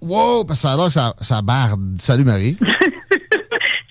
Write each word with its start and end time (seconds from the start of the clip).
Wow, 0.00 0.44
parce 0.44 0.60
que 0.62 0.68
ça 0.68 0.74
a 0.74 0.76
l'air 0.76 0.86
que 0.86 0.92
ça, 0.92 1.14
ça 1.20 1.42
barde. 1.42 1.80
Salut 1.98 2.24
Marie. 2.24 2.56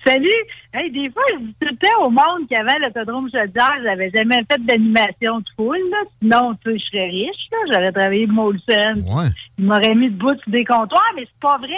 Salut! 0.06 0.24
Hey, 0.72 0.90
des 0.90 1.10
fois, 1.10 1.22
je 1.34 1.44
dis 1.44 1.54
tout 1.60 1.68
le 1.70 1.76
temps 1.76 2.06
au 2.06 2.10
monde 2.10 2.48
qu'avant 2.48 2.78
l'autodrome 2.80 3.28
Chaudière, 3.30 3.74
j'avais 3.84 4.10
jamais 4.14 4.38
fait 4.50 4.58
d'animation 4.64 5.40
de 5.40 5.44
foule. 5.56 5.76
Là. 5.90 5.98
Sinon, 6.22 6.54
tu 6.64 6.72
sais, 6.72 6.78
je 6.78 6.84
serais 6.86 7.06
riche. 7.08 7.48
là. 7.52 7.58
J'aurais 7.72 7.92
travaillé 7.92 8.26
de 8.26 8.32
Molson. 8.32 8.94
Ouais. 9.06 9.28
Il 9.58 9.66
m'aurait 9.66 9.94
mis 9.94 10.08
debout 10.10 10.32
sur 10.42 10.50
des 10.50 10.64
comptoirs, 10.64 11.02
mais 11.16 11.24
c'est 11.26 11.40
pas 11.40 11.58
vrai. 11.58 11.74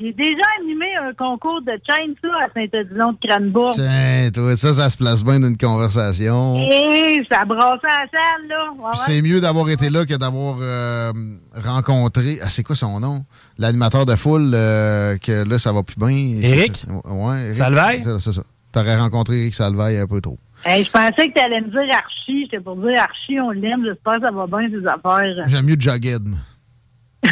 J'ai 0.00 0.12
déjà 0.12 0.42
animé 0.60 0.86
un 1.02 1.12
concours 1.14 1.60
de 1.62 1.72
chainsaw 1.86 2.30
à 2.44 2.48
Saint-Odilon 2.54 3.12
de 3.12 3.26
Cranbourg. 3.28 3.72
Tiens, 3.74 4.30
toi, 4.32 4.54
ça, 4.56 4.72
ça 4.74 4.88
se 4.90 4.96
place 4.96 5.24
bien 5.24 5.40
dans 5.40 5.48
une 5.48 5.56
conversation. 5.58 6.56
Et 6.56 7.24
ça 7.28 7.44
brassait 7.46 7.80
la 7.84 8.06
salle, 8.10 8.48
là. 8.48 8.70
Ouais, 8.72 8.90
Puis 8.92 9.00
ouais. 9.00 9.06
C'est 9.06 9.22
mieux 9.22 9.40
d'avoir 9.40 9.68
été 9.70 9.88
là 9.90 10.04
que 10.06 10.14
d'avoir 10.14 10.56
euh, 10.60 11.12
rencontré. 11.54 12.38
Ah, 12.42 12.48
c'est 12.48 12.62
quoi 12.62 12.76
son 12.76 13.00
nom? 13.00 13.24
L'animateur 13.58 14.04
de 14.04 14.16
foule, 14.16 14.52
euh, 14.54 15.16
que 15.18 15.48
là, 15.48 15.58
ça 15.58 15.72
va 15.72 15.82
plus 15.82 15.96
bien. 15.96 16.08
Éric? 16.08 16.84
Ouais, 17.04 17.40
Éric. 17.44 17.52
Salvaille? 17.52 18.02
C'est 18.20 18.32
ça. 18.32 18.42
T'aurais 18.72 18.96
rencontré 18.96 19.40
Eric 19.40 19.54
Salvaille 19.54 19.96
un 19.96 20.06
peu 20.06 20.20
trop. 20.20 20.38
Hey, 20.64 20.84
je 20.84 20.90
pensais 20.90 21.28
que 21.28 21.32
tu 21.32 21.40
allais 21.40 21.60
me 21.62 21.68
dire 21.70 21.94
Archie. 21.94 22.44
J'étais 22.44 22.60
pour 22.60 22.76
dire 22.76 23.00
Archie, 23.00 23.40
on 23.40 23.50
l'aime. 23.50 23.84
J'espère 23.84 24.16
que 24.16 24.20
ça 24.22 24.30
va 24.30 24.46
bien, 24.46 24.68
ses 24.68 24.86
affaires. 24.86 25.48
J'aime 25.48 25.64
mieux 25.64 25.76
Jughead. 25.78 26.28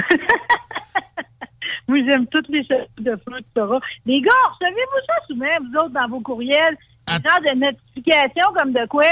Moi, 1.89 1.98
j'aime 2.08 2.27
toutes 2.28 2.48
les 2.48 2.66
choses 2.66 2.86
de 2.98 3.11
feu, 3.11 3.36
etc. 3.38 3.66
Les 4.06 4.20
gars, 4.22 4.31
recevez-vous 4.53 5.06
ça 5.06 5.14
souvent, 5.28 5.47
vous 5.61 5.77
autres, 5.78 5.92
dans 5.92 6.09
vos 6.09 6.20
courriels? 6.20 6.78
Des 7.06 7.12
genres 7.12 7.41
de 7.47 7.55
notifications 7.59 8.53
comme 8.56 8.72
de 8.72 8.86
quoi? 8.88 9.05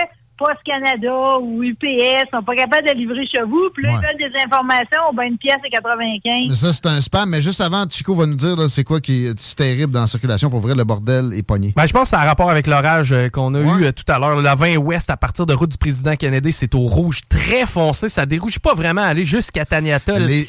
Post 0.43 0.59
Canada 0.65 1.39
ou 1.41 1.63
UPS 1.63 2.29
sont 2.33 2.43
pas 2.43 2.55
capables 2.57 2.89
de 2.89 2.95
livrer 2.95 3.27
chez 3.27 3.43
vous, 3.43 3.69
puis 3.75 3.85
là, 3.85 3.93
Ouais. 3.93 3.99
ils 4.03 4.07
veulent 4.25 4.31
des 4.33 4.39
informations 4.45 5.01
au 5.11 5.15
ben 5.15 5.25
une 5.25 5.39
pièce 5.39 5.59
à 5.65 5.69
95. 5.69 6.49
Mais 6.49 6.55
ça, 6.55 6.73
c'est 6.73 6.87
un 6.87 7.01
spam. 7.01 7.29
Mais 7.31 7.41
juste 7.41 7.61
avant, 7.61 7.85
Chico 7.89 8.15
va 8.15 8.27
nous 8.27 8.35
dire 8.35 8.57
là, 8.57 8.69
c'est 8.69 8.85
quoi 8.85 9.01
qui 9.01 9.27
est 9.27 9.57
terrible 9.57 9.93
dans 9.93 10.01
la 10.01 10.07
circulation. 10.07 10.51
Pour 10.51 10.61
vrai, 10.61 10.75
le 10.75 10.85
bordel 10.85 11.33
est 11.35 11.43
pogné. 11.43 11.73
Ben, 11.77 11.87
je 11.87 11.93
pense 11.93 12.03
que 12.05 12.09
ça 12.09 12.21
a 12.21 12.25
rapport 12.25 12.51
avec 12.51 12.67
l'orage 12.67 13.13
euh, 13.13 13.29
qu'on 13.29 13.55
a 13.55 13.61
eu 13.61 13.85
euh, 13.85 13.93
tout 13.93 14.11
à 14.11 14.19
l'heure. 14.19 14.41
La 14.43 14.55
20 14.55 14.77
ouest, 14.79 15.11
à 15.11 15.17
partir 15.17 15.47
de 15.47 15.55
route 15.55 15.71
du 15.71 15.79
président 15.79 16.17
Kennedy, 16.17 16.51
c'est 16.53 16.75
au 16.75 16.81
rouge 16.81 17.21
très 17.29 17.67
foncé. 17.67 18.09
Ça 18.09 18.27
dérouge 18.27 18.59
pas 18.59 18.75
vraiment 18.75 19.03
à 19.03 19.07
aller 19.07 19.25
jusqu'à 19.25 19.65
Taniata. 19.65 20.19
Les 20.19 20.49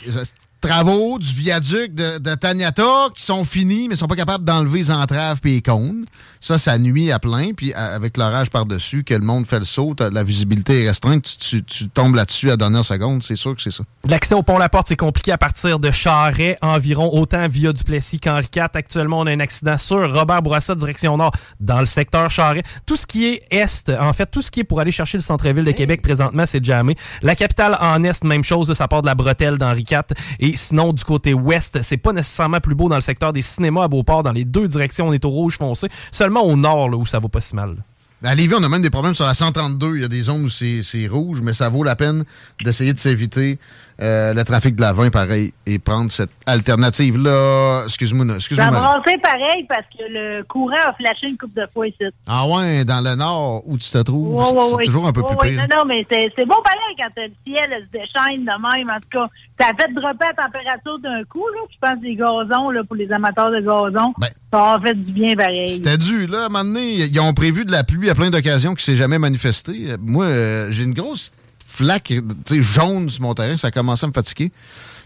travaux 0.64 1.20
du 1.20 1.28
viaduc 1.32 1.94
de, 1.94 2.18
de 2.20 2.36
Taniata 2.36 3.10
qui 3.16 3.24
sont 3.24 3.44
finis, 3.44 3.88
mais 3.90 3.96
sont 3.96 4.08
pas 4.08 4.16
capables 4.16 4.44
d'enlever 4.46 4.80
les 4.80 4.92
entraves 4.92 5.40
et 5.44 5.50
les 5.50 5.62
cônes. 5.62 6.06
Ça, 6.40 6.58
ça 6.58 6.78
nuit 6.78 7.12
à 7.12 7.20
plein. 7.20 7.54
Puis 7.56 7.74
avec 7.74 8.18
l'orage 8.18 8.50
par-dessus, 8.50 9.04
que 9.04 9.14
le 9.14 9.22
monde 9.22 9.46
fait 9.46 9.60
le 9.60 9.66
saut, 9.66 9.96
la 10.00 10.24
visibilité 10.24 10.84
est 10.84 10.88
restreinte, 10.88 11.24
tu, 11.24 11.38
tu- 11.38 11.64
tu 11.64 11.90
tombes 11.90 12.16
là-dessus 12.16 12.48
à 12.48 12.52
la 12.52 12.58
dernière 12.58 12.84
seconde. 12.86 13.24
C'est 13.24 13.36
sûr 13.36 13.56
que 13.56 13.62
c'est 13.62 13.72
ça. 13.72 13.84
L'accès 14.10 14.36
au 14.36 14.44
pont 14.44 14.58
La 14.58 14.68
Porte, 14.70 14.88
c'est 14.88 14.96
compliqué 14.98 15.32
à 15.32 15.38
partir 15.38 15.80
de 15.80 15.92
Charret 15.92 16.58
environ, 16.62 17.10
autant 17.14 17.48
via 17.48 17.72
Duplessis 17.72 18.20
qu'Henri 18.20 18.48
IV. 18.56 18.68
Actuellement, 18.74 19.20
on 19.20 19.28
a 19.28 19.32
un 19.32 19.40
accident 19.40 19.78
sur 19.78 20.14
Robert 20.14 20.42
Bourassa, 20.42 20.76
direction 20.76 21.16
nord, 21.18 21.32
dans 21.60 21.80
le 21.80 21.86
secteur 21.86 22.30
Charret. 22.30 22.64
Tout 22.86 22.96
ce 22.98 23.06
qui 23.08 23.26
est 23.26 23.44
est, 23.52 23.90
en 24.00 24.12
fait, 24.14 24.26
tout 24.26 24.42
ce 24.42 24.52
qui 24.52 24.62
est 24.62 24.64
pour 24.66 24.80
aller 24.82 24.92
chercher 24.92 25.18
le 25.18 25.24
centre-ville 25.24 25.64
de 25.66 25.72
Québec 25.72 26.02
présentement, 26.02 26.46
c'est 26.46 26.64
jamais. 26.64 26.96
La 27.22 27.36
capitale 27.36 27.78
en 27.80 28.04
est, 28.04 28.24
même 28.24 28.44
chose, 28.44 28.72
ça 28.74 28.88
part 28.88 29.02
de 29.02 29.08
la 29.08 29.16
bretelle 29.16 29.58
d'Henri 29.58 29.86
IV. 29.90 30.02
Et 30.40 30.53
sinon, 30.56 30.94
du 30.94 31.04
côté 31.04 31.34
ouest, 31.34 31.82
c'est 31.82 31.98
pas 31.98 32.14
nécessairement 32.14 32.60
plus 32.60 32.76
beau 32.76 32.90
dans 32.90 32.96
le 32.96 33.02
secteur 33.02 33.34
des 33.34 33.42
cinémas 33.42 33.84
à 33.84 33.88
Beauport. 33.88 34.24
Dans 34.24 34.32
les 34.32 34.46
deux 34.46 34.68
directions, 34.68 35.08
on 35.08 35.14
est 35.14 35.26
au 35.26 35.30
rouge 35.30 35.58
foncé. 35.58 35.88
Seulement 36.12 36.44
au 36.44 36.56
nord, 36.56 36.90
là, 36.90 36.98
où 36.98 37.06
ça 37.06 37.20
va 37.20 37.30
pas 37.30 37.42
si 37.42 37.56
mal. 37.56 37.76
À 38.24 38.36
Lévis, 38.36 38.56
on 38.58 38.64
a 38.64 38.70
même 38.70 38.82
des 38.82 38.90
problèmes 38.90 39.16
sur 39.16 39.26
la 39.26 39.34
132. 39.34 39.98
Il 39.98 40.02
y 40.02 40.06
a 40.06 40.08
des 40.08 40.22
zones 40.24 40.46
où 40.46 40.50
c'est 40.50 41.08
rouge, 41.08 41.42
mais 41.42 41.54
ça 41.54 41.68
vaut 41.68 41.84
la 41.84 41.98
peine 41.98 42.24
d'essayer 42.64 42.94
de 42.94 43.00
s'éviter 43.00 43.60
euh, 44.04 44.34
le 44.34 44.44
trafic 44.44 44.76
de 44.76 44.82
la 44.82 44.92
20, 44.94 45.10
pareil, 45.12 45.54
et 45.66 45.80
prendre 45.80 46.12
cette 46.12 46.30
alternative-là. 46.46 47.84
Excuse-moi, 47.86 48.26
Ça 48.28 48.36
excuse-moi. 48.36 48.68
a 48.68 48.72
Marie. 48.72 49.02
brassé 49.02 49.18
pareil 49.20 49.66
parce 49.70 49.90
que 49.90 50.04
le 50.10 50.44
courant 50.44 50.76
a 50.88 50.94
flashé 50.94 51.30
une 51.30 51.38
coupe 51.38 51.54
de 51.56 51.66
fois 51.74 51.88
ici. 51.88 52.04
Ah 52.28 52.46
ouais, 52.48 52.84
dans 52.86 53.02
le 53.02 53.16
nord 53.16 53.64
où 53.66 53.78
tu 53.78 53.90
te 53.90 53.98
trouves, 54.00 54.44
c'est 54.80 54.86
toujours 54.86 55.08
un 55.08 55.14
peu 55.14 55.24
plus 55.24 55.38
pire. 55.38 55.68
Non, 55.72 55.78
non, 55.80 55.86
mais 55.88 56.06
c'est 56.10 56.46
bon 56.46 56.56
pareil 56.64 56.96
quand 56.98 57.10
le 57.18 57.30
ciel 57.46 57.70
se 57.86 57.92
déchaîne 57.92 58.44
de 58.46 58.78
même. 58.78 58.90
En 58.90 59.00
tout 59.00 59.10
cas, 59.12 59.28
ça 59.60 59.68
a 59.68 59.74
fait 59.74 59.94
dropper 59.94 60.26
la 60.38 60.44
température 60.46 61.00
d'un 61.00 61.24
coup. 61.30 61.46
Là. 61.56 61.62
Je 61.72 61.78
pense 61.88 62.02
des 62.02 62.16
gazons, 62.16 62.70
là, 62.72 62.84
pour 62.84 62.96
les 62.96 63.12
amateurs 63.12 63.52
de 63.52 63.60
gazon, 63.62 64.14
ça 64.52 64.74
a 64.74 64.80
fait 64.82 64.96
du 64.96 65.12
bien 65.12 65.36
pareil. 65.36 65.66
Ben, 65.66 65.68
C'était 65.68 65.98
dû, 65.98 66.28
là. 66.28 66.44
À 66.44 66.46
un 66.46 66.50
moment 66.50 66.64
donné, 66.66 66.96
ils 67.06 67.20
ont 67.20 67.34
prévu 67.34 67.66
de 67.66 67.72
la 67.72 67.84
pluie 67.84 68.10
à 68.10 68.16
plein 68.16 68.30
d'occasions 68.30 68.74
qui 68.76 68.84
s'est 68.84 68.96
jamais 68.96 69.20
manifestée. 69.20 69.96
Moi, 70.02 70.26
euh, 70.26 70.68
j'ai 70.72 70.84
une 70.84 70.94
grosse 70.94 71.34
flaque 71.76 72.14
jaune 72.52 73.10
sur 73.10 73.22
mon 73.24 73.34
terrain. 73.34 73.58
Ça 73.58 73.68
a 73.68 73.72
commencé 73.72 74.06
à 74.06 74.08
me 74.08 74.14
fatiguer. 74.14 74.52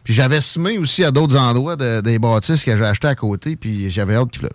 Puis 0.04 0.14
j'avais 0.14 0.42
semé 0.42 0.78
aussi 0.78 1.04
à 1.04 1.12
d'autres 1.12 1.38
endroits 1.38 1.76
de- 1.76 2.02
des 2.02 2.18
bâtisses 2.20 2.64
que 2.64 2.76
j'ai 2.78 2.86
achetées 2.86 3.08
à 3.08 3.16
côté. 3.16 3.56
Puis 3.56 3.90
j'avais 3.90 4.16
hâte 4.16 4.32
qu'il 4.32 4.40
pleuve. 4.42 4.52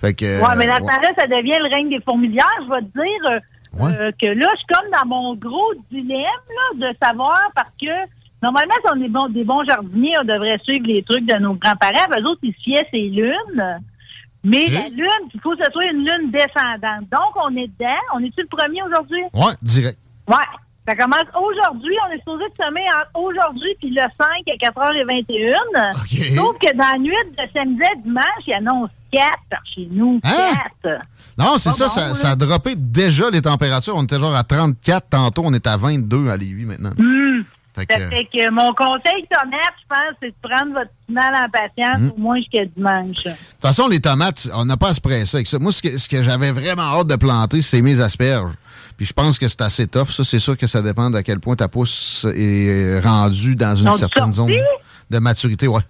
Fait 0.00 0.14
que, 0.14 0.24
ouais, 0.40 0.56
mais 0.56 0.66
ce 0.66 0.82
ouais. 0.82 1.14
ça 1.18 1.26
devient 1.26 1.58
le 1.62 1.74
règne 1.74 1.88
des 1.90 2.00
fourmilières. 2.00 2.46
Je 2.66 2.70
vais 2.74 2.80
te 2.80 2.92
dire 2.92 3.30
euh, 3.30 3.86
euh, 3.88 4.10
que 4.20 4.26
là, 4.26 4.48
je 4.52 4.56
suis 4.58 4.66
comme 4.68 4.90
dans 4.92 5.06
mon 5.08 5.34
gros 5.36 5.72
dilemme 5.90 6.20
là, 6.80 6.88
de 6.90 6.96
savoir 7.02 7.38
parce 7.54 7.70
que 7.80 7.86
normalement, 8.42 8.74
si 8.84 8.90
on 8.92 9.04
est 9.04 9.08
bon, 9.08 9.28
des 9.28 9.44
bons 9.44 9.64
jardiniers, 9.64 10.14
on 10.20 10.24
devrait 10.24 10.58
suivre 10.64 10.86
les 10.86 11.02
trucs 11.02 11.26
de 11.26 11.34
nos 11.34 11.54
grands-parents. 11.54 12.06
Eux 12.18 12.30
autres, 12.30 12.40
ils 12.42 12.54
fiaient 12.54 12.86
ces 12.90 13.08
lunes. 13.10 13.80
Mais 14.44 14.68
la 14.68 14.88
lune, 14.88 15.06
il 15.34 15.40
faut 15.40 15.50
que 15.56 15.64
ce 15.64 15.70
soit 15.72 15.86
une 15.86 15.98
lune 16.06 16.30
descendante. 16.30 17.08
Donc, 17.10 17.32
on 17.44 17.56
est 17.56 17.66
dedans. 17.66 18.00
On 18.14 18.20
est-tu 18.20 18.42
le 18.42 18.46
premier 18.48 18.80
aujourd'hui? 18.82 19.22
Ouais, 19.34 19.54
direct. 19.62 19.98
Ouais. 20.28 20.36
Ça 20.88 20.94
commence 20.94 21.26
aujourd'hui. 21.34 21.94
On 22.08 22.12
est 22.14 22.18
supposé 22.18 22.44
de 22.44 22.64
semer 22.64 22.84
entre 22.96 23.10
aujourd'hui 23.26 23.74
puis 23.80 23.90
le 23.90 23.96
5 23.96 24.26
à 24.48 24.70
4h21. 24.70 26.36
Sauf 26.36 26.56
que 26.58 26.76
dans 26.76 26.92
la 26.92 26.98
nuit 26.98 27.14
de 27.32 27.42
samedi 27.52 27.82
à 27.82 27.94
dimanche, 28.02 28.44
il 28.46 28.54
annonce 28.54 28.90
4 29.12 29.24
par 29.50 29.60
chez 29.74 29.88
nous. 29.90 30.20
Hein? 30.22 30.52
4. 30.84 31.00
Non, 31.38 31.58
c'est 31.58 31.72
ça, 31.72 31.86
bon, 31.86 32.14
ça, 32.14 32.30
a 32.30 32.36
droppé 32.36 32.74
déjà 32.76 33.30
les 33.30 33.42
températures. 33.42 33.96
On 33.96 34.04
était 34.04 34.18
genre 34.20 34.34
à 34.34 34.44
34 34.44 35.08
tantôt. 35.10 35.42
On 35.44 35.52
est 35.54 35.66
à 35.66 35.76
22 35.76 36.28
à 36.30 36.36
Lévis 36.36 36.64
maintenant. 36.64 36.92
Fait 37.74 37.84
que, 37.84 37.92
Ça 37.92 38.08
fait 38.08 38.24
que 38.32 38.50
mon 38.50 38.72
conseil, 38.72 39.26
tomate, 39.30 39.74
je 39.82 39.86
pense, 39.86 40.16
c'est 40.22 40.28
de 40.28 40.34
prendre 40.40 40.72
votre 40.72 40.90
mal 41.10 41.34
en 41.34 41.48
patience 41.50 42.00
Hmm. 42.00 42.10
au 42.16 42.20
moins 42.20 42.36
jusqu'à 42.36 42.64
dimanche. 42.64 43.24
De 43.24 43.30
toute 43.30 43.60
façon, 43.60 43.86
les 43.88 44.00
tomates, 44.00 44.48
on 44.54 44.64
n'a 44.64 44.78
pas 44.78 44.88
à 44.88 44.94
se 44.94 45.00
presser 45.02 45.36
avec 45.36 45.46
ça. 45.46 45.58
Moi, 45.58 45.72
ce 45.72 45.82
que, 45.82 45.98
ce 45.98 46.08
que 46.08 46.22
j'avais 46.22 46.52
vraiment 46.52 46.98
hâte 46.98 47.08
de 47.08 47.16
planter, 47.16 47.60
c'est 47.60 47.82
mes 47.82 48.00
asperges. 48.00 48.52
Puis 48.96 49.06
je 49.06 49.12
pense 49.12 49.38
que 49.38 49.46
c'est 49.48 49.60
assez 49.60 49.86
tough. 49.86 50.08
Ça, 50.08 50.24
c'est 50.24 50.38
sûr 50.38 50.56
que 50.56 50.66
ça 50.66 50.82
dépend 50.82 51.10
de 51.10 51.16
à 51.16 51.22
quel 51.22 51.40
point 51.40 51.56
ta 51.56 51.68
pousse 51.68 52.26
est 52.34 53.00
rendue 53.00 53.56
dans 53.56 53.76
une 53.76 53.92
certaine 53.92 54.32
zone 54.32 54.52
de 55.10 55.18
maturité. 55.18 55.68
Ouais. 55.68 55.82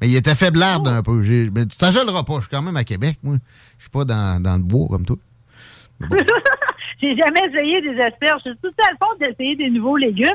Mais 0.00 0.08
il 0.08 0.16
était 0.16 0.34
faiblarde 0.34 0.88
un 0.88 1.02
peu. 1.02 1.22
Mais 1.54 1.62
ça 1.68 1.90
gèlera 1.90 2.24
pas. 2.24 2.36
Je 2.36 2.40
suis 2.42 2.50
quand 2.50 2.62
même 2.62 2.76
à 2.76 2.84
Québec, 2.84 3.18
moi. 3.22 3.36
Je 3.78 3.82
suis 3.82 3.90
pas 3.90 4.04
dans, 4.04 4.42
dans 4.42 4.56
le 4.56 4.62
bois 4.62 4.88
comme 4.88 5.04
toi. 5.04 5.16
j'ai 7.00 7.16
jamais 7.16 7.40
essayé 7.48 7.80
des 7.82 8.00
asperges. 8.00 8.40
C'est 8.44 8.60
tout 8.60 8.74
à 8.82 8.90
le 8.90 8.96
fond 8.98 9.16
d'essayer 9.20 9.56
des 9.56 9.70
nouveaux 9.70 9.96
légumes. 9.96 10.28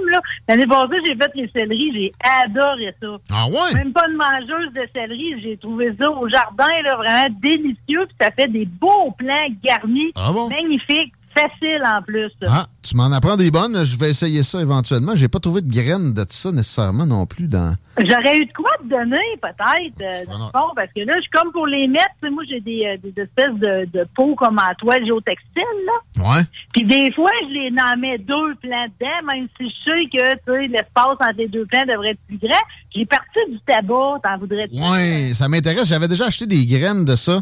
L'année 0.48 0.68
passée, 0.68 0.96
j'ai 1.06 1.16
fait 1.16 1.32
les 1.36 1.50
céleris. 1.50 1.92
J'ai 1.94 2.12
adoré 2.46 2.96
ça. 3.02 3.18
Ah 3.32 3.48
ouais? 3.48 3.74
Même 3.76 3.92
pas 3.94 4.08
une 4.10 4.18
mangeuse 4.18 4.74
de 4.74 4.88
céleri. 4.94 5.42
J'ai 5.42 5.58
trouvé 5.58 5.94
ça 6.00 6.10
au 6.10 6.28
jardin, 6.30 6.68
là, 6.84 6.96
vraiment 6.96 7.36
délicieux. 7.42 8.06
Puis 8.08 8.16
ça 8.20 8.32
fait 8.32 8.48
des 8.48 8.66
beaux 8.66 9.12
plants 9.18 9.48
garnis. 9.64 10.12
Ah 10.16 10.32
bon? 10.32 10.50
Magnifiques. 10.50 11.14
Facile 11.42 11.84
en 11.86 12.02
plus. 12.02 12.32
Ah, 12.48 12.68
tu 12.82 12.96
m'en 12.96 13.12
apprends 13.12 13.38
des 13.38 13.52
bonnes. 13.52 13.84
Je 13.84 13.98
vais 13.98 14.10
essayer 14.10 14.44
ça 14.44 14.62
éventuellement. 14.62 15.16
J'ai 15.16 15.28
pas 15.28 15.40
trouvé 15.40 15.62
de 15.62 15.72
graines 15.72 16.14
de 16.14 16.26
ça 16.30 16.52
nécessairement 16.52 17.06
non 17.06 17.26
plus 17.26 17.48
dans. 17.48 17.76
J'aurais 17.98 18.38
eu 18.38 18.46
de 18.46 18.54
quoi 18.54 18.72
te 18.82 18.88
donner, 18.88 19.18
peut-être, 19.42 20.02
euh, 20.02 20.50
bon, 20.54 20.70
parce 20.76 20.88
que 20.96 21.02
là, 21.02 21.14
je 21.18 21.22
suis 21.22 21.30
comme 21.32 21.52
pour 21.52 21.68
les 21.68 21.88
mettre. 21.88 22.10
Moi, 22.32 22.44
j'ai 22.50 22.62
des, 22.62 22.86
euh, 22.86 22.98
des, 23.04 23.22
espèces 23.22 23.56
de, 23.56 23.90
de 23.92 24.08
pots 24.16 24.36
comme 24.36 24.58
en 24.58 24.74
toile 24.78 25.06
géotextile, 25.06 25.64
là. 25.86 26.24
Ouais. 26.24 26.42
Puis 26.74 26.86
des 26.86 27.12
fois, 27.12 27.32
je 27.44 27.54
les 27.54 27.72
en 27.82 27.98
mets 27.98 28.18
deux 28.18 28.56
plants 28.62 28.88
dedans, 29.00 29.28
même 29.28 29.48
si 29.58 29.70
je 29.70 29.92
sais 29.92 30.06
que, 30.06 30.34
tu 30.34 30.40
sais, 30.48 30.68
l'espace 30.68 31.18
entre 31.20 31.38
les 31.38 31.48
deux 31.48 31.66
plants 31.66 31.86
devrait 31.86 32.12
être 32.12 32.22
plus 32.28 32.38
grand. 32.38 32.62
J'ai 32.96 33.06
parti 33.06 33.40
du 33.50 33.60
tabac, 33.68 34.20
t'en 34.24 34.38
voudrais-tu? 34.40 34.76
Oui, 34.76 35.36
ça 35.36 35.50
m'intéresse. 35.50 35.90
J'avais 35.90 36.08
déjà 36.08 36.28
acheté 36.28 36.46
des 36.46 36.66
graines 36.66 37.04
de 37.04 37.16
ça. 37.16 37.42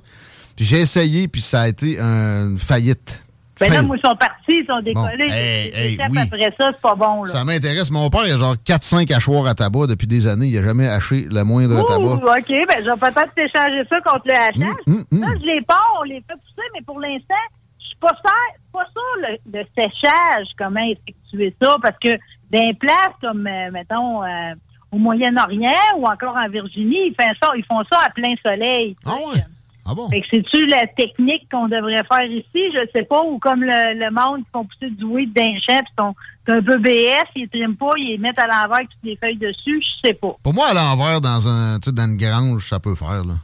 Puis 0.56 0.66
j'ai 0.66 0.80
essayé, 0.80 1.28
puis 1.28 1.42
ça 1.42 1.62
a 1.62 1.68
été 1.68 2.00
une 2.00 2.58
faillite. 2.58 3.22
Ben 3.60 3.72
là, 3.72 3.82
moi, 3.82 3.98
ils 3.98 4.08
sont 4.08 4.16
partis, 4.16 4.62
ils 4.62 4.66
sont 4.68 4.82
décollés. 4.82 5.98
Après 6.00 6.54
ça, 6.60 6.72
c'est 6.74 6.82
pas 6.82 6.96
bon. 6.96 7.24
Là. 7.24 7.32
Ça 7.32 7.44
m'intéresse. 7.44 7.92
Mon 7.92 8.10
père, 8.10 8.26
il 8.26 8.34
a 8.34 8.38
genre 8.38 8.56
4-5 8.56 9.14
hachoirs 9.14 9.48
à 9.48 9.56
tabac 9.56 9.88
depuis 9.88 10.08
des 10.08 10.28
années. 10.28 10.48
Il 10.48 10.56
n'a 10.60 10.64
jamais 10.64 10.88
haché 10.88 11.28
le 11.30 11.44
moindre 11.44 11.84
tabac. 11.86 12.16
OK, 12.16 12.48
ben 12.50 12.84
je 12.84 12.90
vais 12.90 12.98
peut-être 12.98 13.34
t'échanger 13.36 13.84
ça 13.90 14.02
contre 14.02 14.26
le 14.26 14.36
hachage. 14.36 14.76
Hum, 14.88 14.96
hum, 14.96 15.06
hum. 15.12 15.22
Là, 15.22 15.28
je 15.40 15.46
les 15.46 15.62
pas, 15.62 15.82
on 16.00 16.04
les 16.04 16.16
fait 16.16 16.36
pousser, 16.36 16.68
mais 16.76 16.82
pour 16.86 17.00
l'instant, 17.00 17.36
je 17.80 17.86
suis 17.86 17.98
pas 18.00 18.16
sûr, 18.20 18.32
pas 18.74 18.86
sûr 18.92 19.38
le, 19.54 19.64
séchage, 19.76 20.48
comment 20.58 20.84
effectuer 20.84 21.56
ça, 21.62 21.78
parce 21.82 21.98
que 22.00 22.18
dans 22.52 22.74
places 22.76 23.16
comme, 23.22 23.46
euh, 23.48 23.72
mettons, 23.72 24.24
euh, 24.24 24.54
au 24.92 24.98
Moyen-Orient 24.98 25.98
ou 25.98 26.06
encore 26.06 26.36
en 26.38 26.48
Virginie, 26.50 27.08
ils 27.08 27.16
font 27.20 27.34
ça, 27.42 27.52
ils 27.56 27.66
font 27.66 27.84
ça 27.92 28.00
à 28.06 28.10
plein 28.10 28.34
soleil. 28.44 28.96
Ah 29.06 29.16
ouais? 29.16 29.42
Ah 29.90 29.96
bon? 29.96 30.10
c'est-tu 30.10 30.66
la 30.68 30.86
technique 30.88 31.48
qu'on 31.50 31.68
devrait 31.68 32.04
faire 32.12 32.26
ici? 32.26 32.72
Je 32.74 32.90
sais 32.92 33.04
pas. 33.04 33.22
Ou 33.24 33.40
comme 33.40 33.64
le, 33.64 34.12
monde 34.12 34.44
qui 34.44 34.50
font 34.52 34.66
pousser 34.66 34.90
du 34.90 35.06
weed 35.06 35.34
d'un 35.34 35.54
champ, 35.66 35.80
puis 35.80 35.94
sont 35.98 36.16
un 36.48 36.62
peu 36.62 36.78
BS, 36.78 37.26
ils 37.36 37.48
triment 37.50 37.76
pas, 37.76 37.92
ils 37.98 38.10
les 38.12 38.18
mettent 38.18 38.40
à 38.40 38.48
l'envers 38.48 38.78
avec 38.78 38.90
toutes 38.90 39.04
les 39.04 39.16
feuilles 39.16 39.38
dessus, 39.38 39.82
je 39.82 40.08
sais 40.08 40.14
pas. 40.14 40.36
Pour 40.44 40.54
moi, 40.54 40.68
à 40.70 40.74
l'envers, 40.74 41.22
dans 41.22 41.48
un 41.48 41.78
dans 41.80 42.06
une 42.06 42.18
grange, 42.18 42.68
ça 42.68 42.80
peut 42.80 42.96
faire, 42.96 43.24
là. 43.24 43.36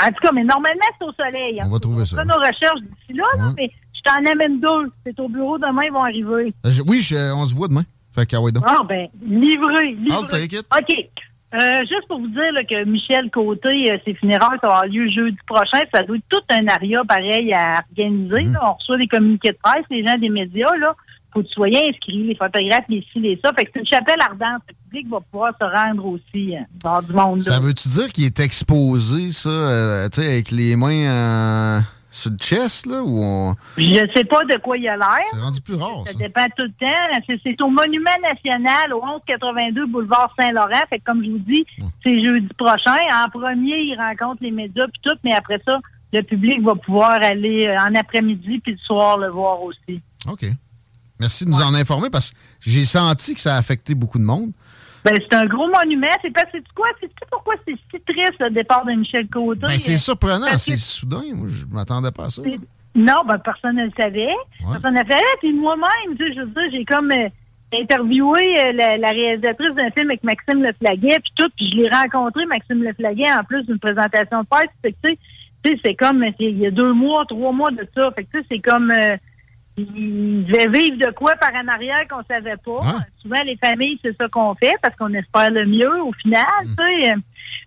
En 0.00 0.08
tout 0.08 0.20
cas, 0.22 0.30
mais 0.32 0.44
normalement, 0.44 0.86
c'est 0.98 1.06
au 1.06 1.12
soleil. 1.12 1.60
On 1.64 1.68
va 1.68 1.78
trouver 1.78 2.06
ça. 2.06 2.22
On 2.22 2.24
nos 2.24 2.34
recherches 2.34 2.80
d'ici 2.80 3.18
là, 3.18 3.24
mais 3.56 3.70
je 3.94 4.00
t'en 4.02 4.30
amène 4.30 4.60
deux. 4.60 4.92
C'est 5.04 5.18
au 5.18 5.28
bureau 5.28 5.58
demain, 5.58 5.82
ils 5.84 5.92
vont 5.92 6.04
arriver. 6.04 6.54
Euh, 6.64 6.70
oui, 6.86 7.04
on 7.34 7.46
se 7.46 7.54
voit 7.54 7.68
demain. 7.68 7.84
Fait 8.14 8.26
qu'à 8.26 8.38
Ah, 8.64 8.78
ben, 8.88 9.08
livré, 9.22 9.92
livré. 9.92 10.08
I'll 10.10 10.28
take 10.28 10.56
it. 10.56 10.66
OK. 10.76 11.10
Euh, 11.54 11.80
juste 11.80 12.06
pour 12.08 12.20
vous 12.20 12.28
dire 12.28 12.52
que 12.68 12.84
Michel 12.84 13.30
Côté, 13.30 13.90
euh, 13.90 13.96
ses 14.04 14.14
funérailles 14.14 14.58
avoir 14.62 14.84
lieu 14.84 15.08
jeudi 15.08 15.38
prochain. 15.46 15.80
Ça 15.94 16.02
doit 16.02 16.16
être 16.16 16.28
tout 16.28 16.42
un 16.50 16.66
aria 16.68 17.02
pareil 17.04 17.52
à 17.54 17.82
organiser. 17.88 18.44
Mhm. 18.44 18.58
On 18.62 18.74
reçoit 18.74 18.98
des 18.98 19.06
communiqués 19.06 19.52
de 19.52 19.58
presse, 19.62 19.84
les 19.90 20.06
gens 20.06 20.18
des 20.18 20.28
médias. 20.28 20.76
Là, 20.76 20.94
faut 21.32 21.40
que 21.40 21.46
tu 21.46 21.54
sois 21.54 21.68
inscrit, 21.68 22.24
les 22.24 22.34
photographes, 22.34 22.84
les 22.90 23.02
ci, 23.12 23.20
les 23.20 23.40
ça. 23.42 23.52
Fait 23.54 23.64
que 23.64 23.70
c'est 23.72 23.80
une 23.80 23.86
chapelle 23.86 24.20
ardente. 24.20 24.62
Le 24.68 24.74
public 24.84 25.08
va 25.08 25.20
pouvoir 25.20 25.52
se 25.58 25.64
rendre 25.64 26.04
aussi 26.04 26.54
euh, 26.54 26.60
dans 26.84 27.00
du 27.00 27.12
monde. 27.12 27.42
Ça 27.42 27.60
veut-tu 27.60 27.88
dire 27.88 28.12
qu'il 28.12 28.24
est 28.24 28.40
exposé, 28.40 29.32
ça, 29.32 30.08
tu 30.12 30.20
sais, 30.20 30.26
avec 30.26 30.50
les 30.50 30.76
mains 30.76 31.82
sur 32.10 32.30
le 32.30 32.36
chest, 32.38 32.86
là, 32.86 33.02
ou 33.02 33.20
on... 33.22 33.54
Je 33.76 34.10
sais 34.14 34.24
pas 34.24 34.44
de 34.44 34.58
quoi 34.58 34.76
il 34.78 34.88
a 34.88 34.96
l'air. 34.96 35.18
C'est 35.30 35.40
rendu 35.40 35.60
plus 35.60 35.74
rare, 35.74 36.04
ça. 36.06 36.12
Ça 36.12 36.18
dépend 36.18 36.46
tout 36.56 36.62
le 36.62 36.72
temps. 36.72 37.36
C'est 37.42 37.60
au 37.60 37.68
Monument 37.68 38.10
National, 38.22 38.92
au 38.94 39.04
1182 39.04 39.86
boulevard 39.86 40.34
Saint-Laurent. 40.38 40.84
Fait 40.88 40.98
que, 40.98 41.04
comme 41.04 41.22
je 41.22 41.30
vous 41.30 41.38
dis, 41.38 41.66
c'est 42.02 42.20
jeudi 42.20 42.48
prochain. 42.56 42.96
En 43.12 43.28
premier, 43.28 43.78
il 43.80 43.96
rencontre 43.96 44.42
les 44.42 44.50
médias 44.50 44.86
puis 44.86 45.00
tout, 45.02 45.16
mais 45.22 45.34
après 45.34 45.60
ça, 45.66 45.78
le 46.12 46.22
public 46.22 46.62
va 46.62 46.74
pouvoir 46.74 47.22
aller 47.22 47.66
euh, 47.66 47.78
en 47.78 47.94
après-midi 47.94 48.60
puis 48.60 48.72
le 48.72 48.78
soir 48.78 49.18
le 49.18 49.28
voir 49.28 49.62
aussi. 49.62 50.00
OK. 50.26 50.46
Merci 51.20 51.44
de 51.44 51.50
nous 51.50 51.60
en 51.60 51.74
informer 51.74 52.10
parce 52.10 52.30
que 52.30 52.36
j'ai 52.60 52.84
senti 52.84 53.34
que 53.34 53.40
ça 53.40 53.56
a 53.56 53.58
affecté 53.58 53.94
beaucoup 53.94 54.18
de 54.18 54.24
monde. 54.24 54.52
Ben, 55.04 55.14
c'est 55.18 55.36
un 55.36 55.46
gros 55.46 55.68
monument. 55.68 56.06
C'est 56.22 56.32
pas, 56.32 56.44
c'est 56.52 56.62
quoi? 56.74 56.88
C'est 57.00 57.10
pourquoi 57.30 57.54
c'est 57.66 57.74
si 57.74 58.00
triste 58.00 58.40
le 58.40 58.50
départ 58.50 58.84
de 58.84 58.92
Michel 58.92 59.28
Côté? 59.28 59.60
Ben, 59.60 59.78
c'est 59.78 59.98
surprenant, 59.98 60.58
c'est 60.58 60.76
soudain. 60.76 61.22
Moi, 61.34 61.48
je 61.48 61.64
m'attendais 61.74 62.10
pas 62.10 62.24
à 62.24 62.30
ça. 62.30 62.42
Non, 62.94 63.22
ben, 63.26 63.38
personne 63.38 63.76
ne 63.76 63.84
le 63.84 63.92
savait. 63.96 64.34
Personne 64.60 64.94
ne 64.94 65.00
le 65.00 65.08
savait. 65.08 65.22
Puis 65.40 65.52
moi-même, 65.52 66.16
tu 66.16 66.26
sais, 66.26 66.34
je 66.34 66.40
veux 66.40 66.46
dire, 66.46 66.70
j'ai 66.72 66.84
comme 66.84 67.12
euh, 67.12 67.28
interviewé 67.72 68.66
euh, 68.66 68.72
la, 68.72 69.10
réalisatrice 69.10 69.74
d'un 69.74 69.90
film 69.90 70.10
avec 70.10 70.24
Maxime 70.24 70.62
Leflaguet, 70.62 71.20
puis 71.20 71.32
tout, 71.36 71.48
puis 71.56 71.70
je 71.70 71.76
l'ai 71.76 71.88
rencontré, 71.88 72.44
Maxime 72.46 72.82
Leflaguet, 72.82 73.30
en 73.32 73.44
plus 73.44 73.64
d'une 73.64 73.78
présentation 73.78 74.42
de 74.42 74.46
presse. 74.46 74.70
tu 74.82 74.92
sais, 75.64 75.80
c'est 75.84 75.94
comme, 75.94 76.24
il 76.40 76.58
y 76.58 76.66
a 76.66 76.70
deux 76.70 76.92
mois, 76.92 77.24
trois 77.26 77.52
mois 77.52 77.70
de 77.70 77.86
ça. 77.94 78.10
Fait 78.16 78.24
que, 78.24 78.30
tu 78.32 78.40
sais, 78.40 78.46
c'est 78.50 78.58
comme... 78.58 78.90
Euh, 78.90 79.16
ils 79.78 80.44
devaient 80.46 80.68
vivre 80.68 80.98
de 80.98 81.12
quoi 81.12 81.36
par 81.36 81.50
en 81.54 81.68
arrière 81.68 82.06
qu'on 82.08 82.22
savait 82.24 82.56
pas. 82.56 82.80
Hein? 82.82 83.00
Souvent, 83.22 83.42
les 83.44 83.56
familles, 83.56 83.98
c'est 84.02 84.16
ça 84.16 84.28
qu'on 84.28 84.54
fait 84.54 84.74
parce 84.82 84.96
qu'on 84.96 85.12
espère 85.14 85.50
le 85.50 85.66
mieux 85.66 86.02
au 86.02 86.12
final. 86.12 86.44
Hmm. 86.64 86.74
tu 86.76 87.02
sais. 87.02 87.14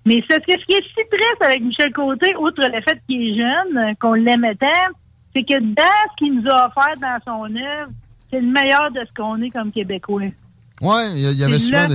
Mais 0.06 0.24
ce, 0.30 0.38
qui 0.40 0.52
est 0.52 0.60
si 0.68 1.08
triste 1.10 1.42
avec 1.42 1.62
Michel 1.62 1.92
Côté, 1.94 2.36
outre 2.36 2.62
le 2.62 2.82
fait 2.82 3.02
qu'il 3.08 3.22
est 3.22 3.38
jeune, 3.38 3.96
qu'on 4.00 4.14
l'aimait 4.14 4.56
tant, 4.56 4.68
c'est 5.36 5.44
que 5.44 5.60
dans 5.60 5.84
ce 6.12 6.16
qu'il 6.18 6.36
nous 6.36 6.50
a 6.50 6.68
offert 6.68 6.98
dans 7.00 7.18
son 7.26 7.56
œuvre, 7.56 7.92
c'est 8.30 8.42
le 8.42 8.52
meilleur 8.52 8.92
de 8.92 9.02
ce 9.08 9.14
qu'on 9.14 9.42
est 9.42 9.50
comme 9.50 9.72
Québécois. 9.72 10.22
Oui, 10.84 11.02
il 11.14 11.38
y, 11.38 11.44
avait 11.44 11.60
souvent 11.60 11.88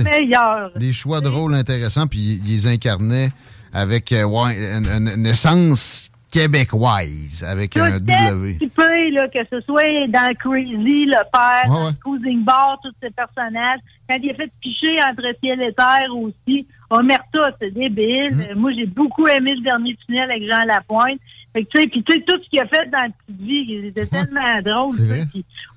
des, 0.75 0.93
choix 0.93 1.19
de 1.19 1.27
rôle 1.27 1.53
intéressants, 1.55 2.07
puis 2.07 2.39
il 2.41 2.49
les 2.49 2.67
incarnait 2.67 3.31
avec 3.73 4.13
euh, 4.13 4.23
une, 4.23 5.09
une, 5.09 5.25
essence 5.25 6.09
québécoise 6.31 7.45
avec 7.47 7.77
un 7.77 7.99
W. 7.99 8.57
Tu 8.59 8.69
peux, 8.69 9.09
là, 9.11 9.27
que 9.27 9.39
ce 9.49 9.61
soit 9.61 10.07
dans 10.07 10.33
Crazy, 10.37 11.05
le 11.05 11.23
père, 11.31 11.93
Cruising 12.01 12.43
Bar, 12.43 12.79
tous 12.83 12.93
ces 13.01 13.09
personnages. 13.11 13.79
Quand 14.09 14.17
il 14.21 14.31
a 14.31 14.33
fait 14.35 14.51
picher 14.61 14.97
entre 15.03 15.23
ciel 15.41 15.61
et 15.61 15.73
terre 15.73 16.15
aussi. 16.15 16.67
Omerta, 16.89 17.51
c'est 17.59 17.71
débile. 17.71 18.31
Mm. 18.31 18.59
Moi, 18.59 18.71
j'ai 18.73 18.85
beaucoup 18.85 19.27
aimé 19.27 19.55
le 19.55 19.61
dernier 19.61 19.97
tunnel 20.05 20.31
avec 20.31 20.43
Jean 20.47 20.63
Lapointe. 20.65 21.19
Fait 21.53 21.63
que, 21.63 21.69
tu 21.69 21.81
sais, 21.81 21.87
puis 21.87 22.03
tu 22.03 22.13
sais, 22.13 22.21
tout 22.21 22.41
ce 22.43 22.49
qu'il 22.49 22.59
a 22.59 22.67
fait 22.67 22.89
dans 22.89 22.99
la 22.99 23.09
petite 23.09 23.41
vie, 23.41 23.81
c'était 23.85 24.05
tellement 24.05 24.61
drôle. 24.63 24.95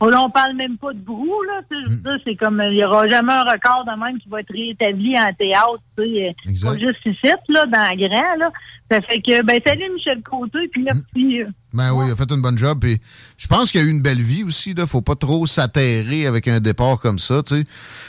on, 0.01 0.13
on 0.13 0.31
parle 0.31 0.57
même 0.57 0.77
pas 0.77 0.93
de 0.93 0.99
brou, 0.99 1.43
là. 1.43 1.63
Mm. 1.71 2.19
C'est 2.25 2.37
comme, 2.37 2.63
il 2.71 2.79
y 2.79 2.85
aura 2.85 3.09
jamais 3.09 3.33
un 3.33 3.45
record 3.45 3.85
de 3.87 3.99
même 3.99 4.19
qui 4.19 4.29
va 4.29 4.41
être 4.41 4.53
réétabli 4.53 5.19
en 5.19 5.33
théâtre, 5.33 5.81
tu 5.97 6.05
sais. 6.05 6.35
Pas 6.63 6.77
juste 6.77 7.07
ici, 7.07 7.33
là, 7.49 7.65
dans 7.67 7.97
grand, 7.97 8.37
là. 8.39 8.51
Ça 8.91 9.01
fait 9.01 9.21
que, 9.21 9.43
ben, 9.43 9.61
salut 9.65 9.91
Michel 9.95 10.23
Côté, 10.23 10.69
puis 10.69 10.83
merci. 10.83 11.43
Euh, 11.43 11.47
ben 11.73 11.93
oui, 11.93 12.07
il 12.09 12.13
a 12.13 12.17
fait 12.17 12.31
une 12.31 12.41
bonne 12.41 12.59
job. 12.59 12.79
Puis 12.81 13.01
je 13.39 13.47
pense 13.47 13.71
qu'il 13.71 13.81
a 13.81 13.85
eu 13.85 13.91
une 13.91 14.03
belle 14.03 14.21
vie 14.21 14.45
aussi. 14.45 14.75
Là. 14.75 14.87
Faut 14.87 15.03
pas 15.03 15.15
trop 15.15 15.47
s'atterrer 15.47 16.27
avec 16.27 16.49
un 16.49 16.61
départ 16.61 16.99
comme 16.99 17.19
ça. 17.19 17.43